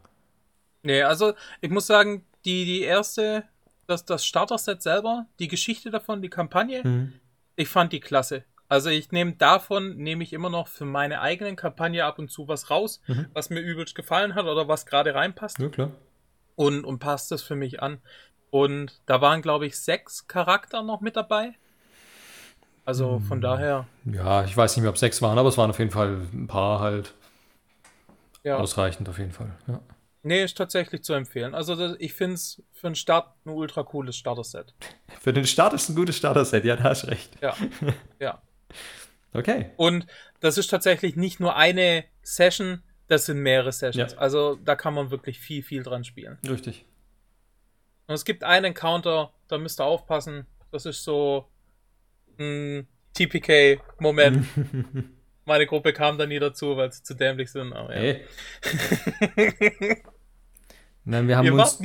[0.83, 3.45] Nee, also ich muss sagen, die, die erste,
[3.87, 7.13] das, das Starter-Set selber, die Geschichte davon, die Kampagne, Mhm.
[7.57, 8.45] ich fand die klasse.
[8.69, 12.49] Also ich nehme davon, nehme ich immer noch für meine eigenen Kampagne ab und zu
[12.49, 13.27] was raus, Mhm.
[13.33, 15.91] was mir übelst gefallen hat oder was gerade reinpasst Ja, klar.
[16.57, 18.01] und, und passt das für mich an.
[18.51, 21.55] Und da waren, glaube ich, sechs Charakter noch mit dabei.
[22.85, 25.79] Also von daher, Ja, ich weiß nicht mehr, ob sechs waren, aber es waren auf
[25.79, 27.15] jeden Fall ein paar halt.
[28.45, 28.59] Ja.
[28.59, 29.57] Ausreichend auf jeden Fall.
[29.67, 29.81] Ja.
[30.23, 31.55] Nee, ist tatsächlich zu empfehlen.
[31.55, 34.75] Also das, ich finde es für einen Start ein ultra cooles Starter-Set.
[35.21, 37.31] Für den Start ist ein gutes Starter-Set, ja, da hast du recht.
[37.41, 37.55] Ja,
[38.21, 38.43] ja.
[39.33, 39.71] Okay.
[39.77, 40.07] Und
[40.41, 44.13] das ist tatsächlich nicht nur eine Session, das sind mehrere Sessions.
[44.13, 44.19] Ja.
[44.19, 46.39] Also da kann man wirklich viel, viel dran spielen.
[46.49, 46.87] Richtig.
[48.07, 50.47] Und es gibt einen Encounter, da müsst ihr aufpassen.
[50.71, 51.49] Das ist so
[52.39, 54.47] ein TPK-Moment.
[55.47, 57.73] Meine Gruppe kam da nie dazu, weil sie zu dämlich sind.
[57.73, 58.01] Aber ja.
[58.01, 58.25] Ey.
[61.07, 61.79] Nein, wir haben Ihr uns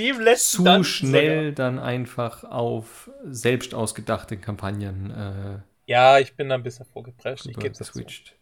[0.50, 5.60] zu Dungeon schnell dann einfach auf selbst ausgedachte Kampagnen äh,
[5.92, 7.46] Ja, ich bin da ein bisschen vorgeprescht.
[7.48, 8.36] Ich gebe switcht.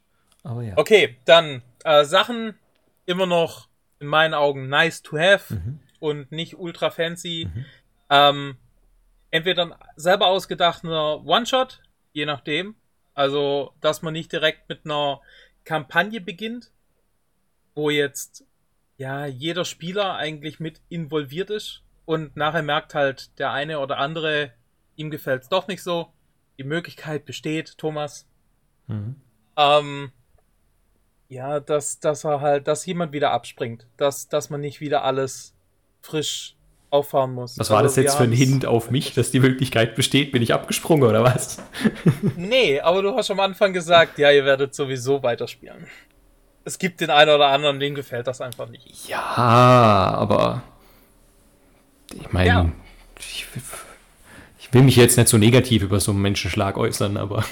[0.43, 0.73] Aber ja.
[0.77, 2.53] Okay, dann äh, Sachen
[3.07, 3.67] immer noch
[3.99, 5.79] in meinen Augen nice to have Mhm.
[5.99, 7.49] und nicht ultra fancy.
[8.11, 8.57] Ähm,
[9.31, 11.81] entweder ein selber ausgedachter One-Shot,
[12.13, 12.75] je nachdem.
[13.17, 15.21] Also, dass man nicht direkt mit einer
[15.63, 16.69] Kampagne beginnt,
[17.73, 18.45] wo jetzt
[18.97, 24.53] ja jeder Spieler eigentlich mit involviert ist und nachher merkt halt der eine oder andere,
[24.97, 26.13] ihm gefällt es doch nicht so.
[26.59, 28.27] Die Möglichkeit besteht, Thomas,
[28.85, 29.15] Mhm.
[29.57, 30.11] ähm,
[31.27, 33.87] ja, dass, dass er halt, dass jemand wieder abspringt.
[33.97, 35.55] Dass, dass man nicht wieder alles
[36.01, 36.55] frisch
[36.89, 37.57] auffahren muss.
[37.59, 40.31] Was war Also das jetzt für ein Hint auf mich, dass die Möglichkeit besteht?
[40.31, 41.57] Bin ich abgesprungen oder was?
[42.37, 45.87] Nee, aber du hast am Anfang gesagt, ja, ihr werdet sowieso weiterspielen.
[46.63, 49.07] Es gibt den einen oder anderen, dem gefällt das einfach nicht.
[49.07, 50.63] Ja, aber
[52.13, 52.71] ich meine, Ja.
[53.19, 53.45] ich,
[54.59, 57.43] ich will mich jetzt nicht so negativ über so einen Menschenschlag äußern, aber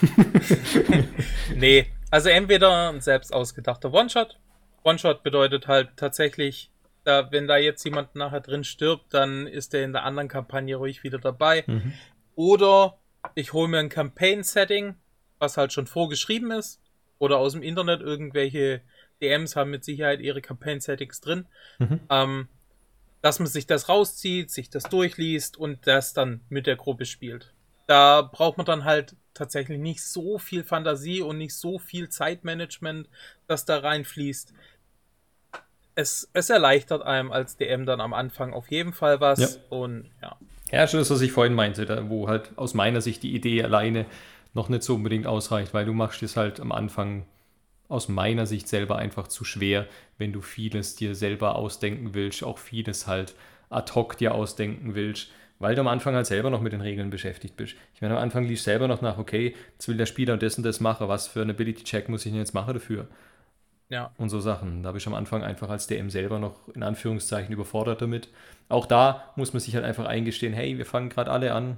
[1.55, 4.37] Nee, also entweder ein selbst ausgedachter One-Shot.
[4.83, 6.69] One-Shot bedeutet halt tatsächlich,
[7.05, 10.75] da, wenn da jetzt jemand nachher drin stirbt, dann ist der in der anderen Kampagne
[10.75, 11.63] ruhig wieder dabei.
[11.67, 11.93] Mhm.
[12.35, 12.97] Oder
[13.35, 14.95] ich hole mir ein Campaign-Setting,
[15.39, 16.81] was halt schon vorgeschrieben ist.
[17.19, 18.81] Oder aus dem Internet irgendwelche
[19.21, 21.45] DMs haben mit Sicherheit ihre Campaign-Settings drin.
[21.79, 21.99] Mhm.
[22.09, 22.47] Ähm,
[23.21, 27.53] dass man sich das rauszieht, sich das durchliest und das dann mit der Gruppe spielt.
[27.87, 33.07] Da braucht man dann halt tatsächlich nicht so viel Fantasie und nicht so viel Zeitmanagement,
[33.47, 34.53] das da reinfließt.
[35.95, 39.39] Es, es erleichtert einem als DM dann am Anfang auf jeden Fall was.
[39.39, 39.47] Ja.
[39.69, 40.35] Und ja.
[40.71, 43.63] ja, schon das, was ich vorhin meinte, da, wo halt aus meiner Sicht die Idee
[43.63, 44.05] alleine
[44.53, 47.25] noch nicht so unbedingt ausreicht, weil du machst es halt am Anfang
[47.87, 49.85] aus meiner Sicht selber einfach zu schwer,
[50.17, 53.35] wenn du vieles dir selber ausdenken willst, auch vieles halt
[53.69, 55.29] ad hoc dir ausdenken willst,
[55.59, 57.75] weil du am Anfang halt selber noch mit den Regeln beschäftigt bist.
[57.93, 60.63] Ich meine, am Anfang liest selber noch nach, okay, jetzt will der Spieler das und
[60.63, 63.07] das machen, was für ein Ability-Check muss ich denn jetzt machen dafür?
[63.89, 64.11] Ja.
[64.17, 64.81] und so Sachen.
[64.83, 68.29] Da habe ich am Anfang einfach als DM selber noch in Anführungszeichen überfordert damit.
[68.67, 71.77] Auch da muss man sich halt einfach eingestehen, hey, wir fangen gerade alle an.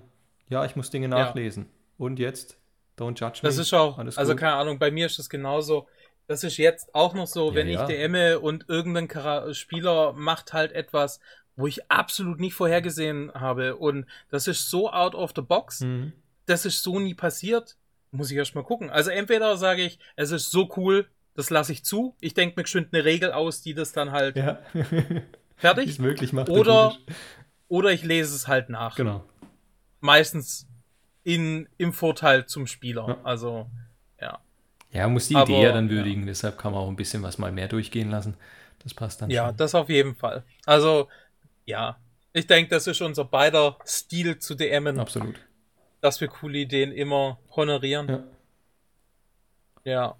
[0.49, 1.67] Ja, ich muss Dinge nachlesen.
[1.97, 2.57] Und jetzt?
[2.97, 3.49] Don't judge me.
[3.49, 4.39] Das ist auch, Alles also gut.
[4.39, 5.87] keine Ahnung, bei mir ist das genauso.
[6.27, 7.81] Das ist jetzt auch noch so, Ja, wenn ja.
[7.81, 11.19] ich DMe und irgendein Chara Spieler macht halt etwas,
[11.55, 13.75] wo ich absolut nicht vorhergesehen habe.
[13.75, 15.81] Und das ist so out of the box.
[15.81, 16.13] Mhm.
[16.45, 17.75] Das ist so nie passiert.
[18.11, 18.89] Muss ich erst mal gucken.
[18.89, 22.15] Also entweder sage ich, es ist so cool, das lasse ich zu.
[22.19, 24.59] Ich denke mir geschwind eine Regel aus, die das dann halt Ja.
[25.55, 25.87] Fertig.
[25.89, 26.49] es möglich macht.
[26.49, 26.97] Oder,
[27.67, 28.95] oder ich lese es halt nach.
[28.95, 29.23] Genau.
[30.01, 30.67] Meistens
[31.23, 33.07] in, im Vorteil zum Spieler.
[33.07, 33.17] Ja.
[33.23, 33.67] Also,
[34.19, 34.39] ja.
[34.91, 35.95] Ja, man muss die Aber, Idee ja dann ja.
[35.95, 36.25] würdigen.
[36.25, 38.35] Deshalb kann man auch ein bisschen was mal mehr durchgehen lassen.
[38.83, 39.57] Das passt dann Ja, schon.
[39.57, 40.43] das auf jeden Fall.
[40.65, 41.07] Also,
[41.65, 41.97] ja.
[42.33, 45.39] Ich denke, das ist unser beider Stil zu DMen, Absolut.
[46.01, 48.07] dass wir coole Ideen immer honorieren.
[48.09, 48.23] Ja.
[49.83, 50.15] Ja.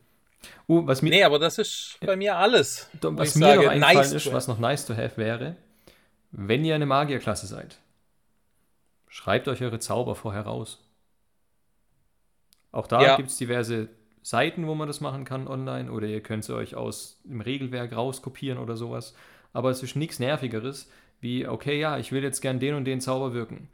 [0.67, 2.89] Uh, was mir, Nee, aber das ist bei mir alles.
[3.01, 5.55] was mir sage, noch eingefallen nice ist, was noch nice to have wäre,
[6.31, 7.77] wenn ihr eine Magierklasse seid,
[9.07, 10.83] schreibt euch eure Zauber vorher raus.
[12.71, 13.15] Auch da Ja.
[13.15, 13.89] gibt es diverse
[14.21, 17.95] Seiten, wo man das machen kann online, oder ihr könnt sie euch aus dem Regelwerk
[17.95, 19.15] rauskopieren oder sowas.
[19.53, 20.89] Aber es ist nichts Nervigeres,
[21.21, 23.69] wie, okay, ja, ich will jetzt gern den und den Zauber wirken.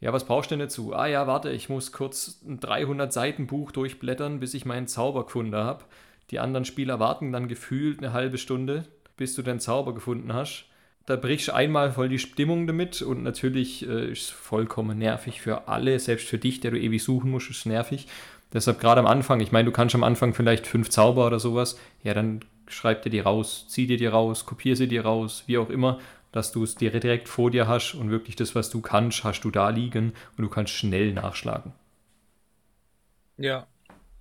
[0.00, 0.94] Ja, was brauchst du denn dazu?
[0.94, 5.24] Ah ja, warte, ich muss kurz ein 300 Seiten Buch durchblättern, bis ich meinen Zauber
[5.24, 5.84] gefunden habe.
[6.30, 8.84] Die anderen Spieler warten dann gefühlt eine halbe Stunde,
[9.16, 10.66] bis du deinen Zauber gefunden hast.
[11.06, 15.40] Da brichst du einmal voll die Stimmung damit und natürlich äh, ist es vollkommen nervig
[15.40, 18.06] für alle, selbst für dich, der du ewig suchen musst, ist es nervig.
[18.52, 21.78] Deshalb gerade am Anfang, ich meine, du kannst am Anfang vielleicht fünf Zauber oder sowas,
[22.02, 25.58] ja, dann schreib dir die raus, zieh dir die raus, kopier sie dir raus, wie
[25.58, 25.98] auch immer.
[26.32, 29.50] Dass du es direkt vor dir hast und wirklich das, was du kannst, hast du
[29.50, 31.72] da liegen und du kannst schnell nachschlagen.
[33.36, 33.66] Ja.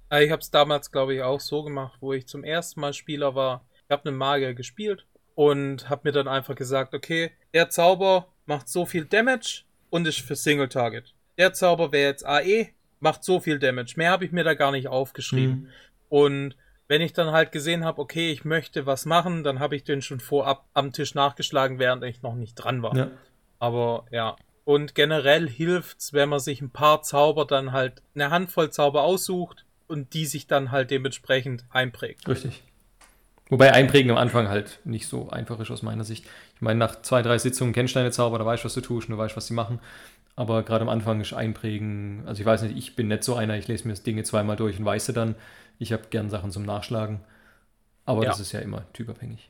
[0.09, 2.93] Also ich habe es damals, glaube ich, auch so gemacht, wo ich zum ersten Mal
[2.93, 3.65] Spieler war.
[3.85, 8.69] Ich habe einen Magier gespielt und habe mir dann einfach gesagt, okay, der Zauber macht
[8.69, 11.13] so viel Damage und ist für Single Target.
[11.37, 13.93] Der Zauber wäre jetzt AE, macht so viel Damage.
[13.97, 15.55] Mehr habe ich mir da gar nicht aufgeschrieben.
[15.55, 15.69] Mhm.
[16.09, 16.55] Und
[16.87, 20.01] wenn ich dann halt gesehen habe, okay, ich möchte was machen, dann habe ich den
[20.01, 22.95] schon vorab am Tisch nachgeschlagen, während ich noch nicht dran war.
[22.95, 23.11] Ja.
[23.59, 24.35] Aber ja.
[24.63, 29.65] Und generell hilft's, wenn man sich ein paar Zauber dann halt eine Handvoll Zauber aussucht
[29.87, 32.27] und die sich dann halt dementsprechend einprägt.
[32.27, 32.63] Richtig.
[33.49, 36.25] Wobei Einprägen am Anfang halt nicht so einfach ist aus meiner Sicht.
[36.55, 38.81] Ich meine, nach zwei, drei Sitzungen kennst du deine Zauber, da weißt du, was du
[38.81, 39.79] tust und du weißt, was sie machen.
[40.37, 43.57] Aber gerade am Anfang ist Einprägen, also ich weiß nicht, ich bin nicht so einer,
[43.57, 45.35] ich lese mir das Dinge zweimal durch und weiß dann.
[45.79, 47.21] Ich habe gern Sachen zum Nachschlagen.
[48.05, 48.29] Aber ja.
[48.29, 49.49] das ist ja immer typabhängig.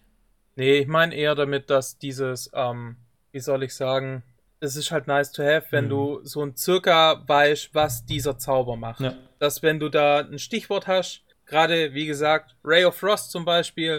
[0.55, 2.95] Nee, ich meine eher damit, dass dieses, ähm,
[3.33, 4.23] wie soll ich sagen,
[4.61, 5.89] es ist halt nice to have, wenn mhm.
[5.89, 9.01] du so ein circa weißt, was dieser Zauber macht.
[9.01, 9.13] Ja.
[9.39, 13.97] Dass wenn du da ein Stichwort hast, gerade wie gesagt, Ray of Frost zum Beispiel,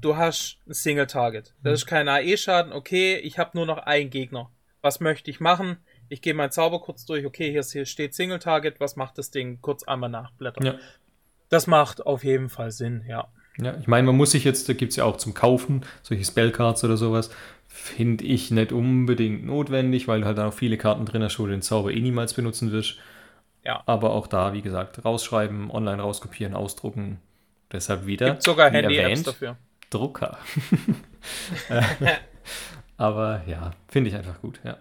[0.00, 1.54] du hast ein Single Target.
[1.64, 1.74] Das mhm.
[1.74, 4.48] ist kein AE-Schaden, okay, ich habe nur noch einen Gegner.
[4.80, 5.78] Was möchte ich machen?
[6.10, 9.30] Ich gehe meinen Zauber kurz durch, okay, hier, hier steht Single Target, was macht das
[9.30, 9.60] Ding?
[9.62, 10.66] Kurz einmal nachblättern.
[10.66, 10.74] Ja.
[11.48, 13.28] Das macht auf jeden Fall Sinn, ja.
[13.58, 16.24] Ja, ich meine, man muss sich jetzt, da gibt es ja auch zum Kaufen, solche
[16.24, 17.30] Spellcards oder sowas,
[17.68, 21.62] finde ich nicht unbedingt notwendig, weil halt auch viele Karten drin hast, wo du den
[21.62, 22.96] Zauber eh niemals benutzen wirst.
[23.64, 23.82] Ja.
[23.86, 27.20] Aber auch da, wie gesagt, rausschreiben, online rauskopieren, ausdrucken.
[27.70, 28.30] Deshalb wieder.
[28.30, 29.56] Gibt sogar Handy-Apps dafür.
[29.90, 30.38] Drucker.
[32.96, 34.78] Aber ja, finde ich einfach gut, ja.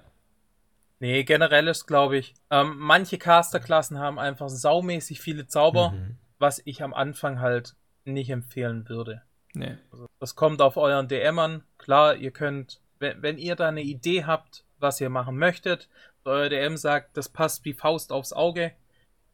[0.99, 6.17] Nee, generell ist, glaube ich, ähm, manche Casterklassen haben einfach saumäßig viele Zauber, mhm.
[6.39, 9.21] was ich am Anfang halt nicht empfehlen würde.
[9.53, 9.77] Nee.
[9.91, 11.63] Also, das kommt auf euren DM an.
[11.77, 15.87] Klar, ihr könnt, wenn, wenn ihr da eine Idee habt, was ihr machen möchtet,
[16.25, 18.73] euer DM sagt, das passt wie Faust aufs Auge,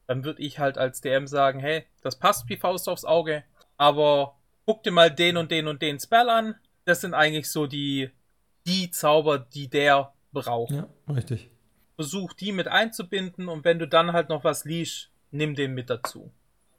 [0.06, 3.42] dann würde ich halt als DM sagen, hey, das passt wie Faust aufs Auge,
[3.76, 6.54] aber guck dir mal den und den und den Spell an.
[6.84, 8.10] Das sind eigentlich so die,
[8.66, 10.70] die Zauber, die der braucht.
[10.70, 11.50] Ja, richtig
[11.96, 15.90] versuch die mit einzubinden und wenn du dann halt noch was liest, nimm den mit
[15.90, 16.30] dazu.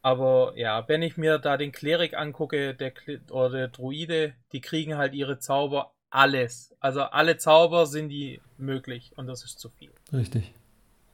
[0.02, 4.62] Aber ja, wenn ich mir da den Klerik angucke, der Kle oder der Druide, die
[4.62, 6.74] kriegen halt ihre Zauber alles.
[6.80, 9.92] Also alle Zauber sind die möglich und das ist zu viel.
[10.14, 10.54] Richtig.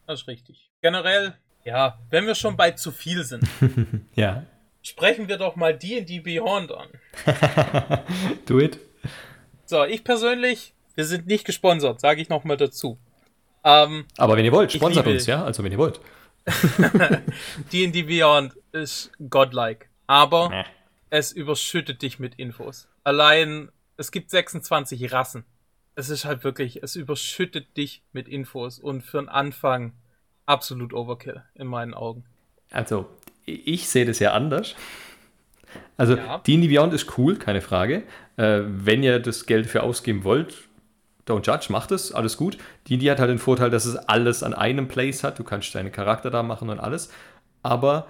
[0.06, 0.70] Das ist richtig.
[0.82, 3.48] Generell, ja, wenn wir schon bei zu viel sind.
[4.16, 4.46] ja.
[4.82, 6.90] Sprechen wir doch mal D&D Beyond an.
[8.46, 8.80] Do it.
[9.66, 13.00] So, ich persönlich, wir sind nicht gesponsert, sage ich nochmal dazu.
[13.64, 15.44] Ähm, Aber wenn ihr wollt, sponsert uns, ja?
[15.44, 16.00] Also wenn ihr wollt.
[17.72, 19.88] D&D Beyond ist godlike.
[20.08, 20.64] Aber nee.
[21.10, 22.88] es überschüttet dich mit Infos.
[23.04, 25.46] Allein, es gibt 26 Rassen.
[25.96, 28.80] Es ist halt wirklich, es überschüttet dich mit Infos.
[28.80, 29.94] Und für einen Anfang
[30.46, 32.26] absolut Overkill, in meinen Augen.
[32.72, 33.08] Also,
[33.46, 34.76] ich sehe das ja anders.
[35.96, 38.04] Also, D&D Beyond ist cool, keine Frage.
[38.36, 40.68] Äh, wenn ihr das Geld für ausgeben wollt,
[41.28, 42.58] Don't Judge, macht es, alles gut.
[42.88, 45.40] Die, die hat halt den Vorteil, dass es alles an einem Place hat.
[45.40, 47.10] Du kannst deine Charakter da machen und alles.
[47.62, 48.08] Aber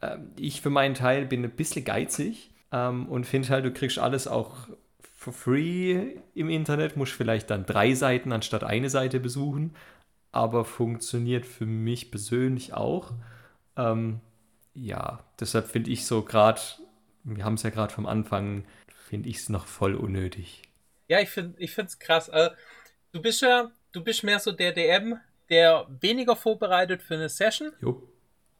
[0.00, 3.98] äh, ich für meinen Teil bin ein bisschen geizig ähm, und finde halt, du kriegst
[3.98, 4.68] alles auch
[5.00, 6.96] for free im Internet.
[6.96, 9.74] Musst vielleicht dann drei Seiten anstatt eine Seite besuchen.
[10.30, 13.12] Aber funktioniert für mich persönlich auch.
[13.76, 14.20] Ähm,
[14.74, 16.60] ja, deshalb finde ich so gerade,
[17.24, 18.64] wir haben es ja gerade vom Anfang,
[19.08, 20.62] finde ich es noch voll unnötig.
[21.08, 22.30] Ja, ich finde ich krass.
[22.30, 22.54] Also,
[23.12, 25.18] du bist ja, du bist mehr so der DM,
[25.50, 28.08] der weniger vorbereitet für eine Session, jo.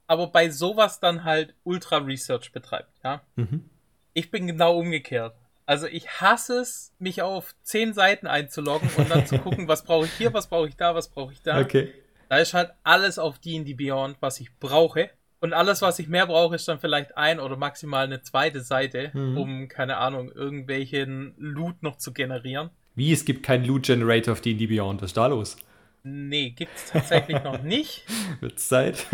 [0.07, 3.23] aber bei sowas dann halt Ultra Research betreibt, ja.
[3.37, 3.69] Mhm.
[4.13, 5.35] Ich bin genau umgekehrt.
[5.67, 10.05] Also ich hasse es, mich auf zehn Seiten einzuloggen und dann zu gucken, was brauche
[10.05, 11.61] ich hier, was brauche ich da, was brauche ich da.
[11.61, 11.93] Okay.
[12.29, 15.11] Da ist halt alles auf D&D Beyond, was ich brauche.
[15.45, 19.11] Und alles, was ich mehr brauche, ist dann vielleicht ein oder maximal eine zweite Seite,
[19.13, 19.37] mhm.
[19.37, 22.71] um, keine Ahnung, irgendwelchen Loot noch zu generieren.
[22.95, 25.59] Wie, es gibt keinen Loot Generator auf D&D Beyond, was ist da los?
[26.03, 28.07] Nee, gibt es tatsächlich noch nicht.
[28.41, 29.07] Wird's Zeit?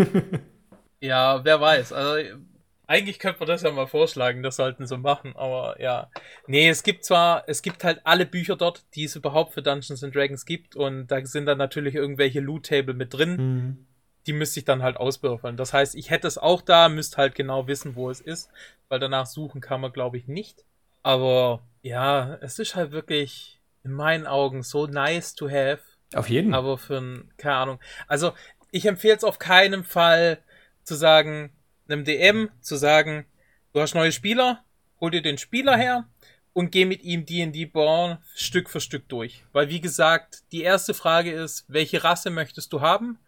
[1.01, 1.93] ja, wer weiß.
[1.93, 2.39] Also,
[2.87, 6.13] eigentlich könnte man das ja mal vorschlagen, das sollten sie machen, aber ja.
[6.47, 10.05] Nee, es gibt zwar, es gibt halt alle Bücher dort, die es überhaupt für Dungeons
[10.05, 13.37] and Dragons gibt und da sind dann natürlich irgendwelche Loot-Table mit drin.
[13.37, 13.87] Mhm
[14.27, 15.57] die müsste ich dann halt auswürfeln.
[15.57, 18.51] Das heißt, ich hätte es auch da, müsste halt genau wissen, wo es ist,
[18.89, 20.65] weil danach suchen kann man, glaube ich, nicht.
[21.03, 25.81] Aber ja, es ist halt wirklich in meinen Augen so nice to have.
[26.15, 26.55] Auf jeden.
[26.55, 27.81] Aber für ein, keine Ahnung.
[28.07, 28.33] Also,
[28.71, 30.39] ich empfehle es auf keinen Fall
[30.83, 31.53] zu sagen,
[31.89, 33.27] einem DM zu sagen,
[33.73, 34.63] du hast neue Spieler,
[35.01, 36.07] hol dir den Spieler her,
[36.53, 39.45] und gehe mit ihm D&D Born Stück für Stück durch.
[39.53, 43.19] Weil wie gesagt, die erste Frage ist, welche Rasse möchtest du haben?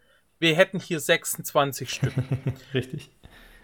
[0.42, 2.14] Wir hätten hier 26 Stück.
[2.74, 3.10] Richtig.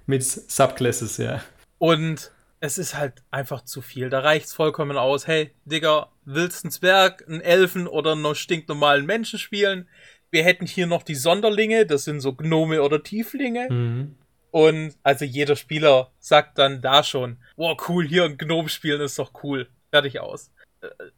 [0.06, 1.42] Mit Subclasses, ja.
[1.78, 4.10] Und es ist halt einfach zu viel.
[4.10, 5.26] Da reicht's vollkommen aus.
[5.26, 9.88] Hey, Digga, willst einen Zwerg, einen Elfen oder einen stinknormalen Menschen spielen?
[10.30, 13.68] Wir hätten hier noch die Sonderlinge, das sind so Gnome oder Tieflinge.
[13.68, 14.14] Mhm.
[14.52, 19.18] Und also jeder Spieler sagt dann da schon, wow, cool, hier ein Gnome spielen ist
[19.18, 19.68] doch cool.
[19.90, 20.52] Fertig aus.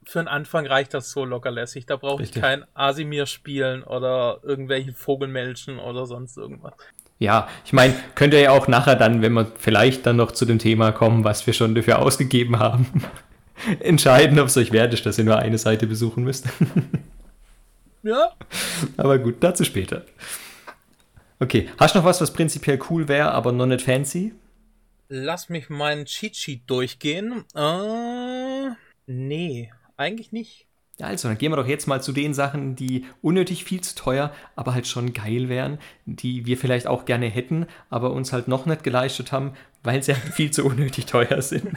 [0.05, 1.87] Für den Anfang reicht das so lockerlässig.
[1.87, 6.73] Da brauche ich kein Asimir spielen oder irgendwelche Vogelmelchen oder sonst irgendwas.
[7.19, 10.47] Ja, ich meine, könnt ihr ja auch nachher dann, wenn wir vielleicht dann noch zu
[10.47, 12.87] dem Thema kommen, was wir schon dafür ausgegeben haben,
[13.81, 16.49] entscheiden, ob es euch wert ist, dass ihr nur eine Seite besuchen müsst.
[18.03, 18.31] ja.
[18.97, 20.07] Aber gut, dazu später.
[21.41, 24.33] Okay, hast du noch was, was prinzipiell cool wäre, aber noch nicht fancy?
[25.09, 27.45] Lass mich meinen Cheat Sheet durchgehen.
[27.55, 28.71] Äh,
[29.11, 30.67] nee, eigentlich nicht.
[30.99, 33.95] Ja, also dann gehen wir doch jetzt mal zu den Sachen, die unnötig viel zu
[33.95, 38.49] teuer, aber halt schon geil wären, die wir vielleicht auch gerne hätten, aber uns halt
[38.49, 41.69] noch nicht geleistet haben, weil sie halt viel zu unnötig teuer sind.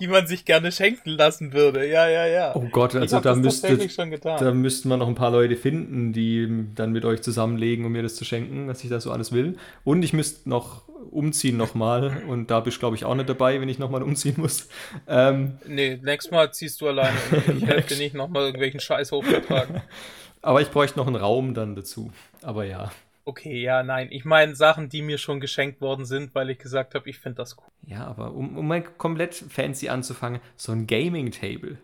[0.00, 1.86] die man sich gerne schenken lassen würde.
[1.88, 2.56] Ja, ja, ja.
[2.56, 6.92] Oh Gott, also da müsste da müssten wir noch ein paar Leute finden, die dann
[6.92, 9.56] mit euch zusammenlegen, um mir das zu schenken, was ich da so alles will.
[9.84, 13.60] Und ich müsste noch umziehen nochmal und da bist du, glaube ich auch nicht dabei,
[13.60, 14.68] wenn ich nochmal umziehen muss.
[15.08, 17.16] Ähm, nee, nächstes Mal ziehst du alleine
[17.56, 19.82] ich helfe dir nicht nochmal irgendwelchen Scheiß hochzutragen.
[20.42, 22.12] Aber ich bräuchte noch einen Raum dann dazu.
[22.42, 22.90] Aber ja.
[23.24, 24.08] Okay, ja, nein.
[24.10, 27.36] Ich meine Sachen, die mir schon geschenkt worden sind, weil ich gesagt habe, ich finde
[27.36, 27.68] das cool.
[27.86, 31.78] Ja, aber um, um mal komplett fancy anzufangen, so ein Gaming-Table.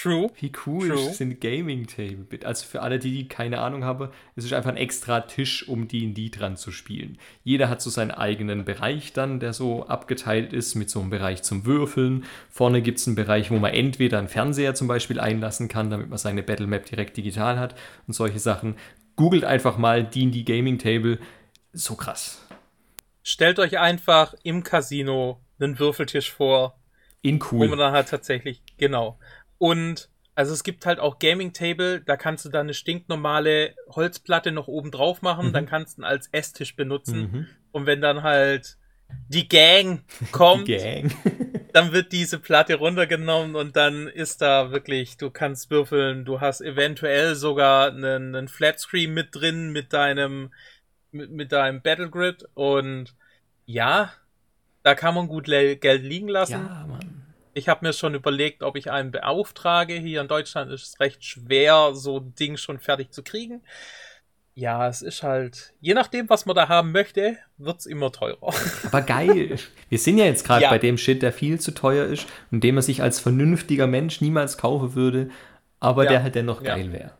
[0.00, 0.30] True.
[0.40, 1.12] Wie cool True.
[1.12, 2.26] sind Gaming Table?
[2.44, 5.88] Also für alle, die, die keine Ahnung haben, es ist einfach ein extra Tisch, um
[5.88, 7.18] D&D dran zu spielen.
[7.44, 11.42] Jeder hat so seinen eigenen Bereich dann, der so abgeteilt ist, mit so einem Bereich
[11.42, 12.24] zum Würfeln.
[12.48, 16.08] Vorne gibt es einen Bereich, wo man entweder einen Fernseher zum Beispiel einlassen kann, damit
[16.08, 17.74] man seine Battle Map direkt digital hat
[18.06, 18.76] und solche Sachen.
[19.20, 21.18] Googelt einfach mal D&D Gaming Table.
[21.74, 22.40] So krass.
[23.22, 26.80] Stellt euch einfach im Casino einen Würfeltisch vor.
[27.20, 27.66] In cool.
[27.66, 29.18] Wo man dann halt tatsächlich, genau.
[29.58, 34.52] Und also es gibt halt auch Gaming Table, da kannst du dann eine stinknormale Holzplatte
[34.52, 35.52] noch oben drauf machen, mhm.
[35.52, 37.20] dann kannst du ihn als Esstisch benutzen.
[37.20, 37.46] Mhm.
[37.72, 38.78] Und wenn dann halt
[39.28, 40.02] die Gang
[40.32, 41.12] kommt, die Gang.
[41.72, 46.60] dann wird diese Platte runtergenommen und dann ist da wirklich, du kannst würfeln, du hast
[46.60, 50.52] eventuell sogar einen, einen Flatscreen mit drin mit deinem
[51.12, 53.14] mit, mit deinem Battlegrid und
[53.66, 54.12] ja,
[54.82, 56.52] da kann man gut Geld liegen lassen.
[56.52, 57.20] Ja, Mann.
[57.52, 59.94] Ich habe mir schon überlegt, ob ich einen beauftrage.
[59.94, 63.62] Hier in Deutschland ist es recht schwer, so ein Ding schon fertig zu kriegen.
[64.54, 68.52] Ja, es ist halt, je nachdem, was man da haben möchte, wird es immer teurer.
[68.84, 69.56] Aber geil.
[69.88, 70.70] Wir sind ja jetzt gerade ja.
[70.70, 74.20] bei dem Shit, der viel zu teuer ist und den man sich als vernünftiger Mensch
[74.20, 75.30] niemals kaufen würde,
[75.78, 76.10] aber ja.
[76.10, 76.92] der halt dennoch geil ja.
[76.92, 77.10] wäre.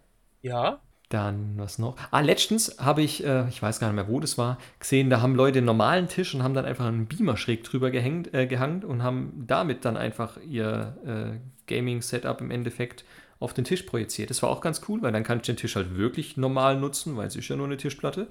[0.42, 1.96] Ja, dann, was noch?
[2.12, 5.20] Ah, letztens habe ich, äh, ich weiß gar nicht mehr, wo das war, gesehen, da
[5.20, 8.46] haben Leute einen normalen Tisch und haben dann einfach einen Beamer schräg drüber gehängt, äh,
[8.46, 13.04] gehangen und haben damit dann einfach ihr äh, Gaming-Setup im Endeffekt
[13.40, 14.30] auf den Tisch projiziert.
[14.30, 17.16] Das war auch ganz cool, weil dann kann ich den Tisch halt wirklich normal nutzen,
[17.16, 18.28] weil es ist ja nur eine Tischplatte.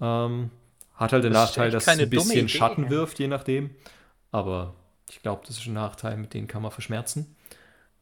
[0.00, 0.50] Ähm,
[0.94, 3.70] hat halt den das Nachteil, dass es ein bisschen Schatten wirft, je nachdem.
[4.32, 4.74] Aber
[5.08, 7.36] ich glaube, das ist ein Nachteil, mit dem kann man verschmerzen.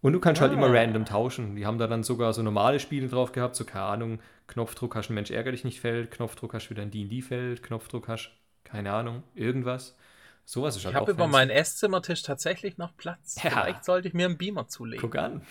[0.01, 0.47] Und du kannst ah.
[0.47, 0.73] halt immer ah.
[0.73, 1.55] random tauschen.
[1.55, 4.19] Die haben da dann sogar so normale Spiele drauf gehabt, so keine Ahnung,
[4.49, 8.33] Knopfdruck hast ein Mensch ärger dich nicht Feld, Knopfdruck hast wieder ein D&D-Feld, Knopfdruck hast,
[8.65, 9.97] keine Ahnung, irgendwas.
[10.45, 13.43] Sowas ist halt Ich habe über meinen Esszimmertisch tatsächlich noch Platz.
[13.43, 13.51] Ja.
[13.51, 15.01] Vielleicht sollte ich mir einen Beamer zulegen.
[15.01, 15.47] Guck an.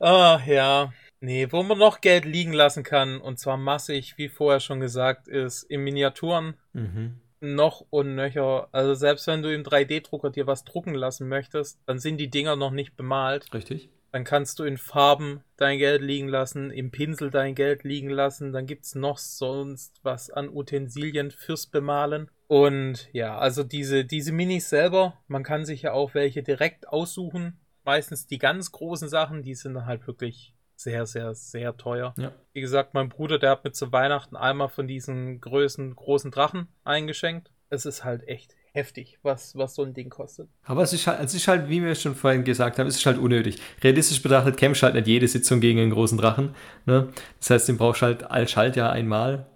[0.00, 0.92] Oh, ja.
[1.20, 5.26] Nee, wo man noch Geld liegen lassen kann, und zwar massig, wie vorher schon gesagt,
[5.26, 6.54] ist in Miniaturen.
[6.72, 8.68] Mhm noch und nöcher.
[8.72, 12.56] Also selbst wenn du im 3D-Drucker dir was drucken lassen möchtest, dann sind die Dinger
[12.56, 13.52] noch nicht bemalt.
[13.52, 13.90] Richtig.
[14.14, 18.52] Dann kannst du in Farben dein Geld liegen lassen, im Pinsel dein Geld liegen lassen.
[18.52, 22.30] Dann gibt es noch sonst was an Utensilien fürs Bemalen.
[22.46, 27.58] Und ja, also diese, diese Minis selber, man kann sich ja auch welche direkt aussuchen.
[27.82, 32.14] Meistens die ganz großen Sachen, die sind halt wirklich sehr, sehr, sehr teuer.
[32.16, 32.30] Ja.
[32.52, 36.68] Wie gesagt, mein Bruder, der hat mir zu Weihnachten einmal von diesen Größen, großen Drachen
[36.84, 37.50] eingeschenkt.
[37.68, 40.48] Es ist halt echt heftig, was, was so ein Ding kostet.
[40.64, 43.06] Aber es ist, halt, es ist halt, wie wir schon vorhin gesagt haben, es ist
[43.06, 43.58] halt unnötig.
[43.82, 46.54] Realistisch betrachtet kämpfst halt nicht jede Sitzung gegen einen großen Drachen.
[46.84, 47.08] Ne?
[47.38, 49.46] Das heißt, den brauchst du halt als Schaltjahr einmal.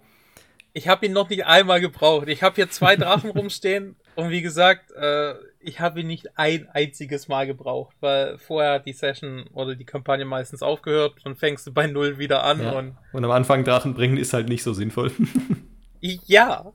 [0.71, 2.29] Ich habe ihn noch nicht einmal gebraucht.
[2.29, 6.69] Ich habe hier zwei Drachen rumstehen und wie gesagt, äh, ich habe ihn nicht ein
[6.69, 11.67] einziges Mal gebraucht, weil vorher hat die Session oder die Kampagne meistens aufgehört, dann fängst
[11.67, 12.61] du bei Null wieder an.
[12.61, 12.71] Ja.
[12.71, 15.11] Und, und am Anfang Drachen bringen ist halt nicht so sinnvoll.
[15.99, 16.71] ja.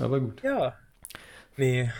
[0.00, 0.40] Aber gut.
[0.44, 0.74] Ja.
[1.56, 1.90] Nee.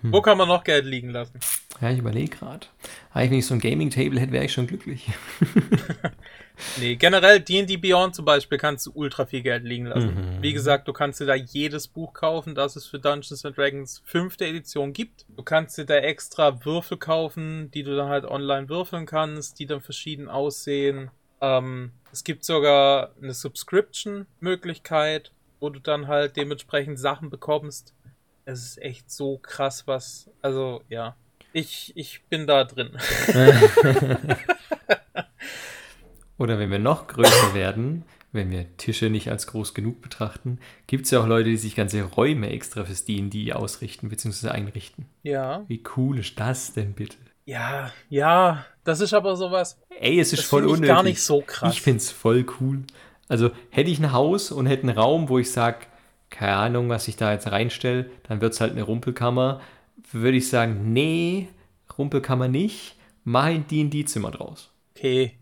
[0.00, 0.12] Hm.
[0.12, 1.40] Wo kann man noch Geld liegen lassen?
[1.80, 2.66] Ja, ich überlege gerade.
[3.12, 5.10] Eigentlich, wenn ich so ein Gaming-Table hätte, wäre ich schon glücklich.
[6.78, 10.14] nee, generell D&D Beyond zum Beispiel kannst du ultra viel Geld liegen lassen.
[10.14, 10.42] Mhm.
[10.42, 14.46] Wie gesagt, du kannst dir da jedes Buch kaufen, das es für Dungeons Dragons fünfte
[14.46, 15.26] Edition gibt.
[15.36, 19.66] Du kannst dir da extra Würfel kaufen, die du dann halt online würfeln kannst, die
[19.66, 21.10] dann verschieden aussehen.
[21.40, 27.94] Ähm, es gibt sogar eine Subscription-Möglichkeit, wo du dann halt dementsprechend Sachen bekommst.
[28.44, 30.30] Es ist echt so krass, was.
[30.42, 31.16] Also, ja.
[31.52, 32.90] Ich, ich bin da drin.
[36.36, 41.04] Oder wenn wir noch größer werden, wenn wir Tische nicht als groß genug betrachten, gibt
[41.04, 44.48] es ja auch Leute, die sich ganze Räume extra fürs D&D ausrichten bzw.
[44.48, 45.06] einrichten.
[45.22, 45.64] Ja.
[45.68, 47.16] Wie cool ist das denn bitte?
[47.46, 49.78] Ja, ja, das ist aber sowas.
[50.00, 50.88] Ey, es ist das voll unnötig.
[50.88, 51.72] gar nicht so krass.
[51.72, 52.82] Ich finde es voll cool.
[53.28, 55.86] Also hätte ich ein Haus und hätte einen Raum, wo ich sage,
[56.34, 59.60] keine Ahnung, was ich da jetzt reinstelle, dann wird es halt eine Rumpelkammer
[60.12, 61.48] würde ich sagen, nee,
[61.98, 64.70] Rumpelkammer nicht, mach ein D&D-Zimmer draus.
[64.96, 65.38] Okay.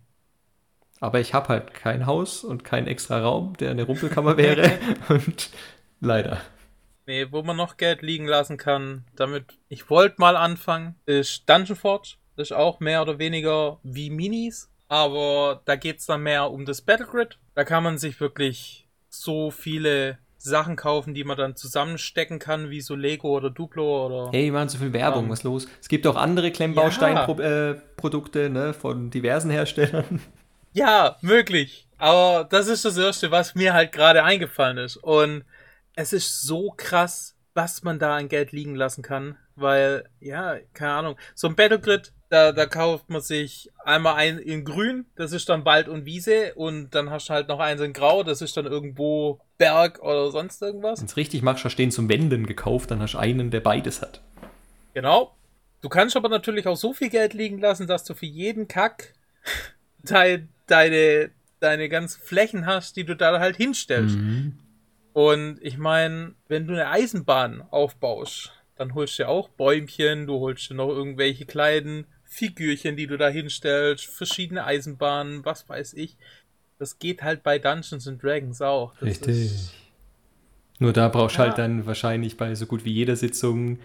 [1.01, 4.79] Aber ich habe halt kein Haus und keinen extra Raum, der eine Rumpelkammer wäre
[5.09, 5.51] und
[6.01, 6.41] leider.
[7.07, 11.77] Nee, wo man noch Geld liegen lassen kann, damit ich wollte mal anfangen, ist Dungeon
[11.77, 12.15] Forge.
[12.37, 16.65] Das ist auch mehr oder weniger wie Minis, aber da geht es dann mehr um
[16.65, 17.39] das Battlegrid.
[17.55, 22.81] Da kann man sich wirklich so viele Sachen kaufen, die man dann zusammenstecken kann, wie
[22.81, 24.31] so Lego oder Duplo oder.
[24.33, 25.67] Hey, wir machen so viel Werbung, um, was los?
[25.81, 28.47] Es gibt auch andere Klemmbausteinprodukte ja.
[28.47, 30.21] äh, ne, von diversen Herstellern.
[30.75, 31.87] Ja, möglich.
[31.99, 34.97] Aber das ist das Erste, was mir halt gerade eingefallen ist.
[34.97, 35.45] Und
[35.95, 39.37] es ist so krass, was man da an Geld liegen lassen kann.
[39.57, 41.17] Weil, ja, keine Ahnung.
[41.35, 45.67] So ein Battlegrid da, da kauft man sich einmal ein in grün, das ist dann
[45.67, 48.65] Wald und Wiese und dann hast du halt noch eins in grau, das ist dann
[48.65, 50.99] irgendwo Berg oder sonst irgendwas.
[50.99, 53.61] Wenn es richtig machst, hast du den zum Wenden gekauft, dann hast du einen, der
[53.61, 54.23] beides hat.
[54.95, 55.37] Genau.
[55.83, 59.13] Du kannst aber natürlich auch so viel Geld liegen lassen, dass du für jeden Kack
[60.03, 64.17] dein, deine, deine ganzen Flächen hast, die du da halt hinstellst.
[64.17, 64.59] Mhm.
[65.13, 70.41] Und ich meine, wenn du eine Eisenbahn aufbaust, dann holst du ja auch Bäumchen, du
[70.41, 76.17] holst dir noch irgendwelche kleinen Figürchen, die du da hinstellst, verschiedene Eisenbahnen, was weiß ich.
[76.81, 78.95] Das geht halt bei Dungeons and Dragons auch.
[78.95, 79.71] Das Richtig.
[80.81, 81.59] Nur da brauchst du halt ja.
[81.59, 83.79] halt dann wahrscheinlich bei so gut wie jeder Sitzung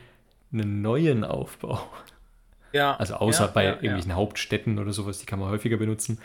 [0.51, 1.79] einen neuen Aufbau.
[2.73, 2.95] Ja.
[2.95, 6.17] Also außer ja, bei ja, irgendwelchen Hauptstädten oder sowas, die kann man häufiger benutzen.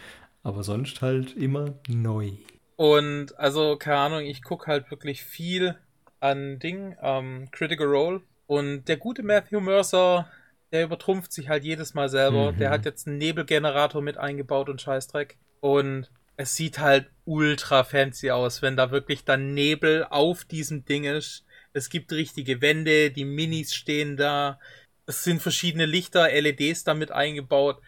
[0.42, 2.30] Aber sonst halt immer neu.
[2.76, 5.76] Und also, keine Ahnung, ich gucke halt wirklich viel
[6.20, 8.22] an Ding, ähm, Critical Role.
[8.47, 10.28] Und der gute Matthew Mercer,
[10.72, 12.53] der übertrumpft sich halt jedes Mal selber.
[12.53, 12.59] Mhm.
[12.59, 15.36] Der hat jetzt einen Nebelgenerator mit eingebaut und Scheißdreck.
[15.61, 21.05] Und es sieht halt ultra fancy aus, wenn da wirklich dann Nebel auf diesem Ding
[21.05, 21.45] ist.
[21.72, 24.59] Es gibt richtige Wände, die Minis stehen da.
[25.07, 27.80] Es sind verschiedene Lichter, LEDs damit eingebaut.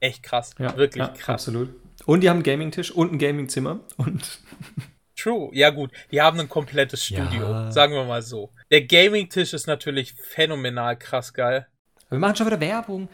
[0.00, 0.54] Echt krass.
[0.58, 1.46] Ja, wirklich ja, krass.
[1.46, 1.70] Absolut.
[2.04, 4.40] Und die haben einen Gaming-Tisch und ein Gaming-Zimmer und.
[5.26, 5.50] True.
[5.52, 5.90] Ja, gut.
[6.12, 7.50] Die haben ein komplettes Studio.
[7.50, 7.72] Ja.
[7.72, 8.52] Sagen wir mal so.
[8.70, 11.66] Der Gaming-Tisch ist natürlich phänomenal krass geil.
[12.10, 13.08] Wir machen schon wieder Werbung.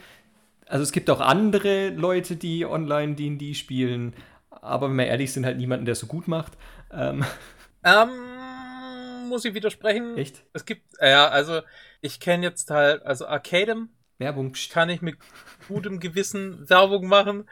[0.67, 4.15] Also es gibt auch andere Leute, die online D&D spielen,
[4.51, 6.53] aber wenn wir ehrlich sind, halt niemanden, der es so gut macht.
[6.93, 7.25] Ähm.
[7.83, 10.19] ähm muss ich widersprechen.
[10.19, 10.45] Echt?
[10.53, 11.63] Es gibt, ja, also
[12.03, 13.89] ich kenne jetzt halt, also Arcadem.
[14.19, 14.53] Werbung.
[14.71, 15.17] Kann ich mit
[15.67, 17.49] gutem Gewissen Werbung machen.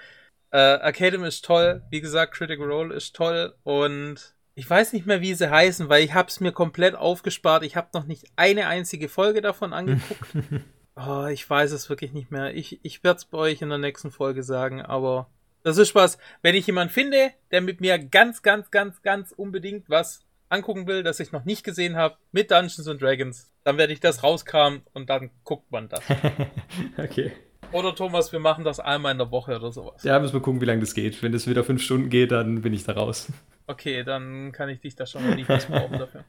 [0.50, 1.82] Äh, Arcadem ist toll.
[1.88, 3.54] Wie gesagt, Critical Role ist toll.
[3.62, 7.62] Und ich weiß nicht mehr, wie sie heißen, weil ich habe es mir komplett aufgespart.
[7.64, 10.26] Ich habe noch nicht eine einzige Folge davon angeguckt.
[10.96, 12.54] Oh, ich weiß es wirklich nicht mehr.
[12.54, 15.30] Ich, ich werde es bei euch in der nächsten Folge sagen, aber
[15.62, 19.88] das ist was, wenn ich jemanden finde, der mit mir ganz, ganz, ganz, ganz unbedingt
[19.88, 23.92] was angucken will, das ich noch nicht gesehen habe, mit Dungeons and Dragons, dann werde
[23.92, 26.02] ich das rauskramen und dann guckt man das.
[26.98, 27.32] okay.
[27.72, 30.02] Oder Thomas, wir machen das einmal in der Woche oder sowas.
[30.02, 31.22] Ja, müssen wir gucken, wie lange das geht.
[31.22, 33.28] Wenn das wieder fünf Stunden geht, dann bin ich da raus.
[33.70, 36.24] Okay, dann kann ich dich da schon mal nicht missbrauchen dafür.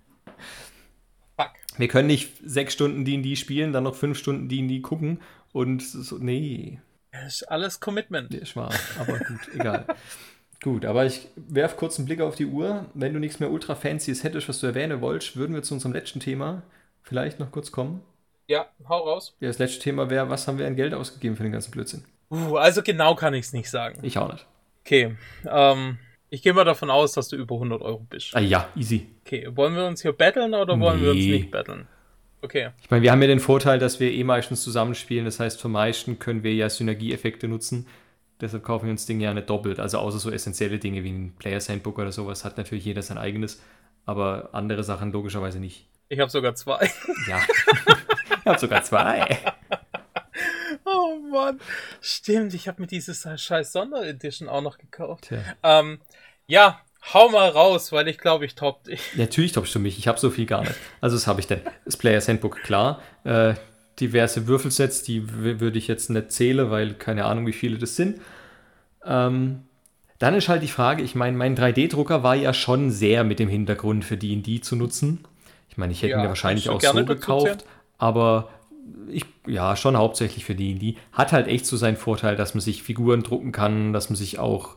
[1.39, 1.49] Fuck.
[1.75, 5.19] Wir können nicht sechs Stunden D&D spielen, dann noch fünf Stunden D&D gucken
[5.51, 6.79] und so, nee.
[7.11, 8.29] Das ist alles Commitment.
[8.29, 9.87] Nee, schwarz, aber gut, egal.
[10.61, 12.85] Gut, aber ich werfe kurz einen Blick auf die Uhr.
[12.93, 15.93] Wenn du nichts mehr ultra fancyes hättest, was du erwähnen wolltest, würden wir zu unserem
[15.93, 16.61] letzten Thema
[17.01, 18.03] vielleicht noch kurz kommen.
[18.47, 19.35] Ja, hau raus.
[19.39, 22.05] Ja, das letzte Thema wäre, was haben wir an Geld ausgegeben für den ganzen Blödsinn?
[22.29, 23.97] Uh, also genau kann ich es nicht sagen.
[24.03, 24.45] Ich auch nicht.
[24.85, 25.17] Okay,
[25.49, 25.97] ähm,
[26.31, 28.33] ich gehe mal davon aus, dass du über 100 Euro bist.
[28.33, 29.05] Ah ja, easy.
[29.25, 31.03] Okay, wollen wir uns hier battlen oder wollen nee.
[31.03, 31.87] wir uns nicht battlen?
[32.41, 32.69] Okay.
[32.81, 35.25] Ich meine, wir haben ja den Vorteil, dass wir eh meistens zusammenspielen.
[35.25, 37.85] Das heißt, für meisten können wir ja Synergieeffekte nutzen.
[38.39, 39.79] Deshalb kaufen wir uns Dinge ja nicht doppelt.
[39.79, 43.17] Also außer so essentielle Dinge wie ein Players Handbook oder sowas hat natürlich jeder sein
[43.17, 43.61] eigenes.
[44.05, 45.85] Aber andere Sachen logischerweise nicht.
[46.07, 46.89] Ich habe sogar zwei.
[47.27, 47.39] Ja,
[48.39, 49.37] ich habe sogar zwei.
[50.85, 51.59] Oh Mann.
[52.01, 55.31] Stimmt, ich habe mir dieses scheiß Sonderedition auch noch gekauft.
[55.61, 55.99] Ähm,
[56.51, 56.81] ja,
[57.13, 59.01] hau mal raus, weil ich glaube, ich top dich.
[59.15, 59.97] Natürlich toppst du mich.
[59.97, 60.75] Ich habe so viel gar nicht.
[60.99, 61.61] Also, was habe ich denn?
[61.85, 63.01] Das Players Handbook, klar.
[63.23, 63.53] Äh,
[64.01, 68.19] diverse Würfelsets, die würde ich jetzt nicht zählen, weil keine Ahnung, wie viele das sind.
[69.05, 69.61] Ähm,
[70.19, 73.47] dann ist halt die Frage, ich meine, mein 3D-Drucker war ja schon sehr mit dem
[73.47, 75.23] Hintergrund für D&D zu nutzen.
[75.69, 77.65] Ich meine, ich hätte ja, mir wahrscheinlich auch so gekauft,
[77.97, 78.49] aber
[79.09, 80.97] ich, ja, schon hauptsächlich für D&D.
[81.13, 84.37] Hat halt echt so seinen Vorteil, dass man sich Figuren drucken kann, dass man sich
[84.37, 84.75] auch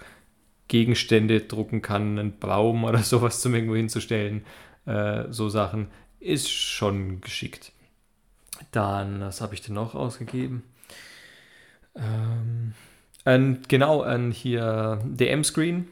[0.68, 4.44] Gegenstände drucken kann, einen Baum oder sowas zum irgendwo hinzustellen.
[4.86, 5.88] Äh, so Sachen.
[6.20, 7.72] Ist schon geschickt.
[8.72, 10.62] Dann, was habe ich denn noch ausgegeben?
[11.94, 12.72] Ähm,
[13.24, 15.88] ein, genau, ein hier DM-Screen.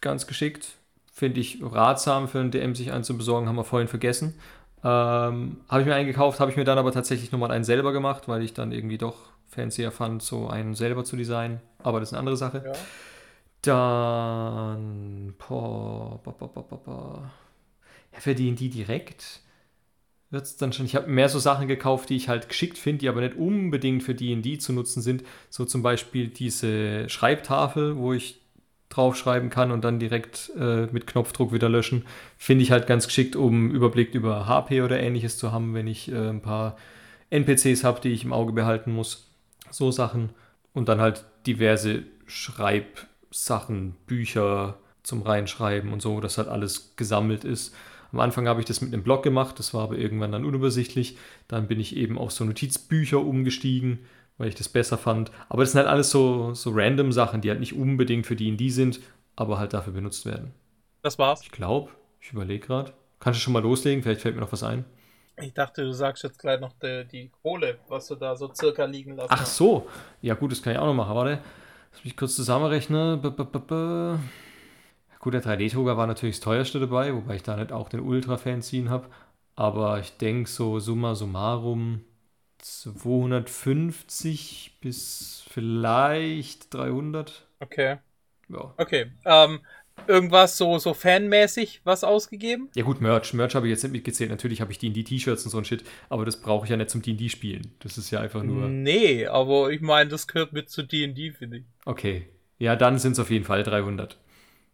[0.00, 0.76] Ganz geschickt.
[1.12, 4.34] Finde ich ratsam für einen DM sich einzubesorgen, haben wir vorhin vergessen.
[4.82, 7.92] Ähm, habe ich mir einen gekauft, habe ich mir dann aber tatsächlich nochmal einen selber
[7.92, 9.16] gemacht, weil ich dann irgendwie doch
[9.46, 11.60] fancier fand, so einen selber zu designen.
[11.82, 12.62] Aber das ist eine andere Sache.
[12.64, 12.72] Ja.
[13.62, 15.34] Dann.
[15.38, 17.30] Boah, boah, boah, boah, boah.
[18.12, 19.40] Ja, für D&D direkt
[20.30, 20.86] wird es dann schon.
[20.86, 24.02] Ich habe mehr so Sachen gekauft, die ich halt geschickt finde, die aber nicht unbedingt
[24.02, 25.24] für D&D zu nutzen sind.
[25.50, 28.40] So zum Beispiel diese Schreibtafel, wo ich
[28.88, 32.04] draufschreiben kann und dann direkt äh, mit Knopfdruck wieder löschen.
[32.36, 36.10] Finde ich halt ganz geschickt, um Überblick über HP oder ähnliches zu haben, wenn ich
[36.10, 36.76] äh, ein paar
[37.30, 39.28] NPCs habe, die ich im Auge behalten muss.
[39.70, 40.30] So Sachen.
[40.72, 42.04] Und dann halt diverse
[43.30, 47.74] Schreibsachen, Bücher zum Reinschreiben und so, dass halt alles gesammelt ist.
[48.12, 51.16] Am Anfang habe ich das mit einem Blog gemacht, das war aber irgendwann dann unübersichtlich.
[51.48, 54.00] Dann bin ich eben auf so Notizbücher umgestiegen
[54.40, 55.30] weil ich das besser fand.
[55.50, 58.70] Aber das sind halt alles so, so random Sachen, die halt nicht unbedingt für D&D
[58.70, 58.98] sind,
[59.36, 60.54] aber halt dafür benutzt werden.
[61.02, 61.42] Das war's.
[61.42, 62.94] Ich glaube, ich überlege gerade.
[63.20, 64.02] Kannst du schon mal loslegen?
[64.02, 64.86] Vielleicht fällt mir noch was ein.
[65.36, 68.86] Ich dachte, du sagst jetzt gleich noch die, die Kohle, was du da so circa
[68.86, 69.86] liegen lassen Ach so.
[70.22, 71.14] Ja gut, das kann ich auch noch machen.
[71.14, 71.38] Warte,
[71.92, 73.20] lass mich kurz zusammenrechnen.
[73.20, 74.18] B -b -b
[75.20, 78.90] gut, der 3D-Drucker war natürlich das teuerste dabei, wobei ich da nicht auch den Ultra-Fanzine
[78.90, 79.08] habe.
[79.56, 82.04] Aber ich denke so summa summarum
[82.58, 87.46] 250 bis vielleicht 300.
[87.60, 87.98] Okay.
[88.48, 88.74] Ja.
[88.78, 89.12] Okay.
[89.24, 89.60] Ähm,
[90.06, 92.68] irgendwas so, so fanmäßig was ausgegeben?
[92.74, 93.34] Ja gut, Merch.
[93.34, 94.30] Merch habe ich jetzt nicht mitgezählt.
[94.30, 97.02] Natürlich habe ich D&D-T-Shirts und so ein Shit, aber das brauche ich ja nicht zum
[97.02, 97.74] D&D-Spielen.
[97.80, 98.68] Das ist ja einfach nur...
[98.68, 101.64] Nee, aber ich meine, das gehört mit zu D&D, finde ich.
[101.84, 102.28] Okay.
[102.58, 104.18] Ja, dann sind es auf jeden Fall 300.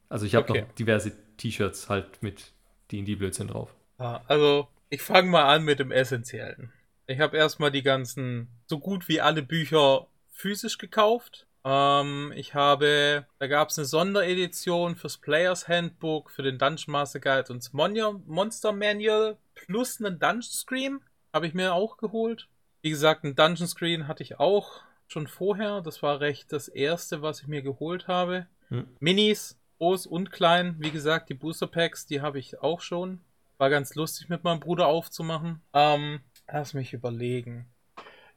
[0.08, 0.62] Also ich habe okay.
[0.62, 2.52] noch diverse T-Shirts halt mit
[2.92, 3.74] D&D-Blödsinn drauf.
[3.98, 6.72] Also ich fange mal an mit dem Essentiellen.
[7.06, 11.45] Ich habe erstmal die ganzen, so gut wie alle Bücher physisch gekauft.
[11.66, 17.18] Ähm, ich habe, da gab es eine Sonderedition fürs Players Handbook, für den Dungeon Master
[17.18, 21.00] Guide und das Monster Manual plus einen Dungeon Screen
[21.34, 22.46] habe ich mir auch geholt.
[22.82, 25.80] Wie gesagt, einen Dungeon Screen hatte ich auch schon vorher.
[25.80, 28.46] Das war recht das erste, was ich mir geholt habe.
[28.68, 28.86] Hm.
[29.00, 30.76] Minis, groß und klein.
[30.78, 33.20] Wie gesagt, die Booster Packs, die habe ich auch schon.
[33.58, 35.60] War ganz lustig mit meinem Bruder aufzumachen.
[35.72, 37.66] Ähm, Lass mich überlegen.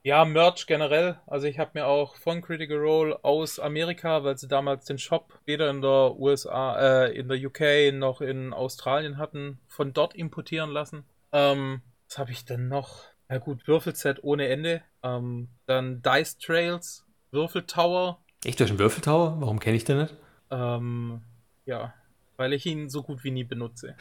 [0.01, 1.19] Ja, Merch generell.
[1.27, 5.39] Also ich habe mir auch von Critical Role aus Amerika, weil sie damals den Shop
[5.45, 10.69] weder in der USA, äh, in der UK noch in Australien hatten, von dort importieren
[10.71, 11.03] lassen.
[11.33, 13.03] Ähm, was habe ich denn noch?
[13.29, 14.81] Ja gut, Würfelset ohne Ende.
[15.03, 18.19] Ähm, dann Dice Trails, Würfeltower.
[18.45, 19.35] Echt, durch einen Würfeltower?
[19.39, 20.15] Warum kenne ich den nicht?
[20.49, 21.21] Ähm,
[21.65, 21.93] ja,
[22.37, 23.95] weil ich ihn so gut wie nie benutze.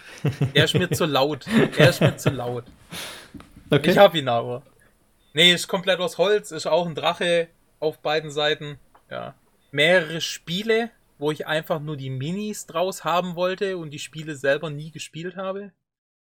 [0.54, 1.46] Er ist mir zu laut.
[1.76, 2.64] Er ist mir zu laut.
[3.70, 3.90] Okay.
[3.90, 4.62] Ich hab ihn aber.
[5.38, 7.46] Nee, ist komplett aus Holz, ist auch ein Drache
[7.78, 8.80] auf beiden Seiten.
[9.08, 9.36] Ja.
[9.70, 14.68] Mehrere Spiele, wo ich einfach nur die Minis draus haben wollte und die Spiele selber
[14.68, 15.70] nie gespielt habe.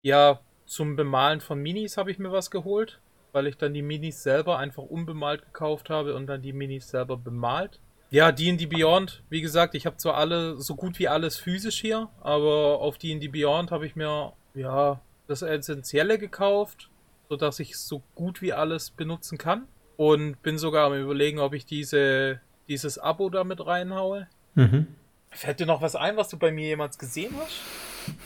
[0.03, 3.01] Ja, zum Bemalen von Minis habe ich mir was geholt,
[3.31, 7.17] weil ich dann die Minis selber einfach unbemalt gekauft habe und dann die Minis selber
[7.17, 7.79] bemalt.
[8.11, 12.09] Ja, D&D Beyond, wie gesagt, ich habe zwar alle, so gut wie alles physisch hier,
[12.23, 16.91] aber auf D&D Beyond habe ich mir, ja, das Essentielle gekauft
[17.29, 19.67] sodass ich so gut wie alles benutzen kann.
[19.97, 24.29] Und bin sogar am überlegen, ob ich diese, dieses Abo damit reinhaue.
[24.55, 24.89] Mhm.
[25.31, 27.61] Fällt dir noch was ein, was du bei mir jemals gesehen hast?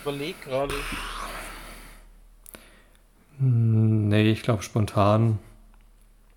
[0.01, 0.73] Überleg gerade.
[3.39, 5.39] Hm, nee, ich glaube spontan.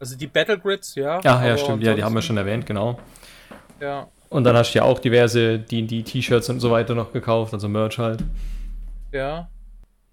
[0.00, 1.20] Also die Battle Grids, ja.
[1.20, 2.98] Ja, ja, stimmt, ja, die haben wir schon erwähnt, genau.
[3.80, 4.08] Ja.
[4.30, 7.98] Und dann hast du ja auch diverse D&D-T-Shirts und so weiter noch gekauft, also Merch
[7.98, 8.24] halt.
[9.12, 9.48] Ja.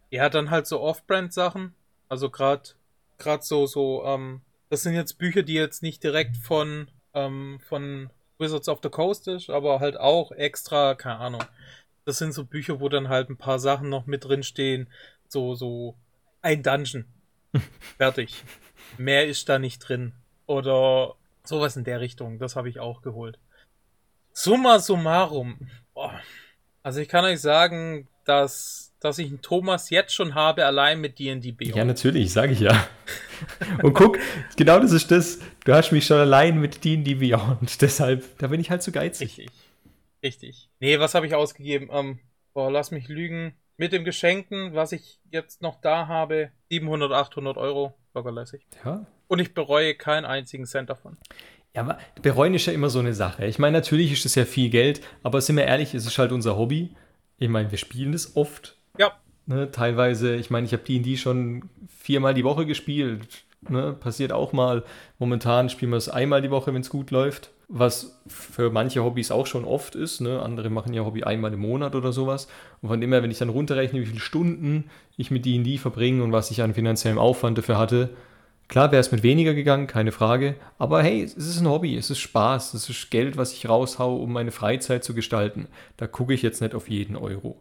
[0.09, 1.73] Ja, dann halt so Off-Brand-Sachen.
[2.11, 2.71] Also gerade
[3.17, 8.09] gerade so so ähm, das sind jetzt Bücher, die jetzt nicht direkt von ähm, von
[8.37, 11.43] Wizards of the Coast ist, aber halt auch extra, keine Ahnung.
[12.03, 14.89] Das sind so Bücher, wo dann halt ein paar Sachen noch mit drin stehen,
[15.29, 15.95] so so
[16.41, 17.05] ein Dungeon.
[17.97, 18.43] Fertig.
[18.97, 20.11] Mehr ist da nicht drin.
[20.47, 22.39] Oder sowas in der Richtung.
[22.39, 23.39] Das habe ich auch geholt.
[24.33, 25.69] Summa summarum.
[25.93, 26.19] Boah.
[26.83, 31.19] Also ich kann euch sagen, dass, dass ich einen Thomas jetzt schon habe, allein mit
[31.19, 31.75] D&D Beyond.
[31.75, 32.87] Ja, natürlich, sage ich ja.
[33.83, 34.17] Und guck,
[34.55, 35.39] genau das ist das.
[35.65, 37.81] Du hast mich schon allein mit D&D Beyond.
[37.81, 39.39] Deshalb, da bin ich halt zu geizig.
[39.39, 39.49] Richtig.
[40.23, 40.69] Richtig.
[40.79, 41.89] Nee, was habe ich ausgegeben?
[41.91, 42.19] Ähm,
[42.53, 43.53] boah, lass mich lügen.
[43.77, 48.67] Mit dem Geschenken, was ich jetzt noch da habe, 700, 800 Euro, lockerlässig.
[48.85, 49.07] Ja.
[49.27, 51.17] Und ich bereue keinen einzigen Cent davon.
[51.73, 53.45] Ja, aber bereuen ist ja immer so eine Sache.
[53.47, 56.31] Ich meine, natürlich ist es ja viel Geld, aber sind wir ehrlich, es ist halt
[56.31, 56.95] unser Hobby.
[57.37, 58.77] Ich meine, wir spielen es oft.
[58.97, 59.11] Ja.
[59.45, 63.43] Ne, teilweise, ich meine, ich habe D&D schon viermal die Woche gespielt.
[63.67, 64.83] Ne, passiert auch mal.
[65.19, 67.51] Momentan spielen wir es einmal die Woche, wenn es gut läuft.
[67.67, 70.19] Was für manche Hobbys auch schon oft ist.
[70.19, 70.41] Ne?
[70.41, 72.47] Andere machen ja Hobby einmal im Monat oder sowas.
[72.81, 76.23] Und von dem her, wenn ich dann runterrechne, wie viele Stunden ich mit D&D verbringe
[76.23, 78.09] und was ich an finanziellem Aufwand dafür hatte,
[78.71, 80.55] Klar wäre es mit weniger gegangen, keine Frage.
[80.77, 84.15] Aber hey, es ist ein Hobby, es ist Spaß, es ist Geld, was ich raushau,
[84.15, 85.67] um meine Freizeit zu gestalten.
[85.97, 87.57] Da gucke ich jetzt nicht auf jeden Euro.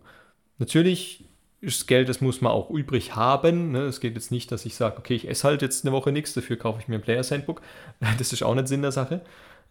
[0.60, 1.24] Natürlich
[1.62, 3.72] ist Geld, das muss man auch übrig haben.
[3.72, 3.80] Ne?
[3.80, 6.34] Es geht jetzt nicht, dass ich sage, okay, ich esse halt jetzt eine Woche nichts,
[6.34, 7.62] dafür kaufe ich mir ein Players Handbook.
[8.18, 9.22] Das ist auch nicht Sinn der Sache.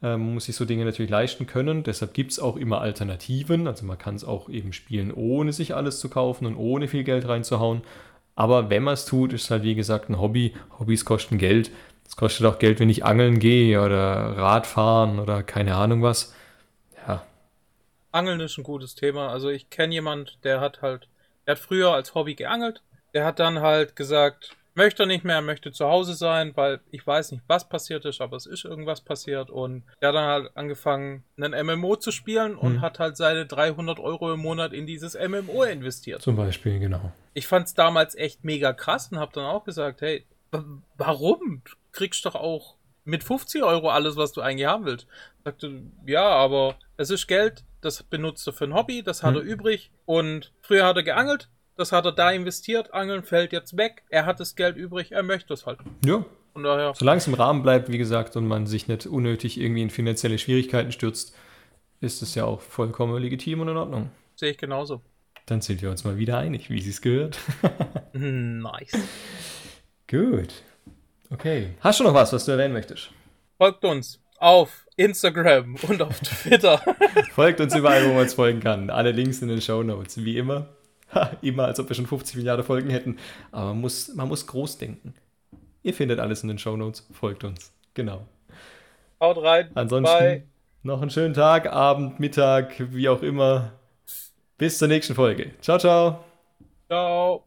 [0.01, 1.83] Ähm, man muss sich so Dinge natürlich leisten können.
[1.83, 3.67] Deshalb gibt es auch immer Alternativen.
[3.67, 7.03] Also man kann es auch eben spielen, ohne sich alles zu kaufen und ohne viel
[7.03, 7.81] Geld reinzuhauen.
[8.35, 10.53] Aber wenn man es tut, ist es halt wie gesagt ein Hobby.
[10.79, 11.71] Hobbys kosten Geld.
[12.07, 16.33] Es kostet auch Geld, wenn ich angeln gehe oder Radfahren oder keine Ahnung was.
[18.11, 19.29] Angeln ist ein gutes Thema.
[19.29, 21.07] Also ich kenne jemand, der hat halt,
[21.45, 22.81] der hat früher als Hobby geangelt.
[23.13, 27.33] Der hat dann halt gesagt, möchte nicht mehr, möchte zu Hause sein, weil ich weiß
[27.33, 31.23] nicht, was passiert ist, aber es ist irgendwas passiert und er hat dann halt angefangen,
[31.37, 32.81] einen MMO zu spielen und hm.
[32.81, 36.21] hat halt seine 300 Euro im Monat in dieses MMO investiert.
[36.21, 37.11] Zum Beispiel, genau.
[37.33, 40.25] Ich fand es damals echt mega krass und habe dann auch gesagt, hey,
[40.97, 41.61] warum?
[41.65, 45.07] Du kriegst doch auch mit 50 Euro alles, was du eigentlich haben willst.
[45.39, 49.35] Ich sagte, ja, aber es ist Geld, das benutzt er für ein Hobby, das hat
[49.35, 49.41] hm.
[49.41, 51.49] er übrig und früher hat er geangelt,
[51.79, 52.93] das hat er da investiert.
[52.93, 54.03] Angeln fällt jetzt weg.
[54.09, 55.13] Er hat das Geld übrig.
[55.13, 55.79] Er möchte es halt.
[56.05, 56.25] Ja.
[56.51, 56.93] Von daher.
[56.93, 60.37] Solange es im Rahmen bleibt, wie gesagt, und man sich nicht unnötig irgendwie in finanzielle
[60.37, 61.33] Schwierigkeiten stürzt,
[62.01, 64.11] ist es ja auch vollkommen legitim und in Ordnung.
[64.35, 65.01] Sehe ich genauso.
[65.45, 67.39] Dann sind wir uns mal wieder einig, wie sie es gehört.
[68.13, 68.91] nice.
[70.09, 70.53] Gut.
[71.29, 71.75] Okay.
[71.79, 73.11] Hast du noch was, was du erwähnen möchtest?
[73.57, 76.81] Folgt uns auf Instagram und auf Twitter.
[77.31, 78.89] Folgt uns überall, wo man es folgen kann.
[78.89, 80.67] Alle Links in den Show Notes, wie immer.
[81.41, 83.17] immer, als ob wir schon 50 Milliarden Folgen hätten.
[83.51, 85.13] Aber man muss, man muss groß denken.
[85.83, 87.07] Ihr findet alles in den Show Notes.
[87.11, 87.71] Folgt uns.
[87.93, 88.25] Genau.
[89.21, 89.69] Haut rein.
[89.75, 90.43] Ansonsten Bye.
[90.83, 93.71] noch einen schönen Tag, Abend, Mittag, wie auch immer.
[94.57, 95.51] Bis zur nächsten Folge.
[95.61, 96.23] Ciao, ciao.
[96.87, 97.45] Ciao.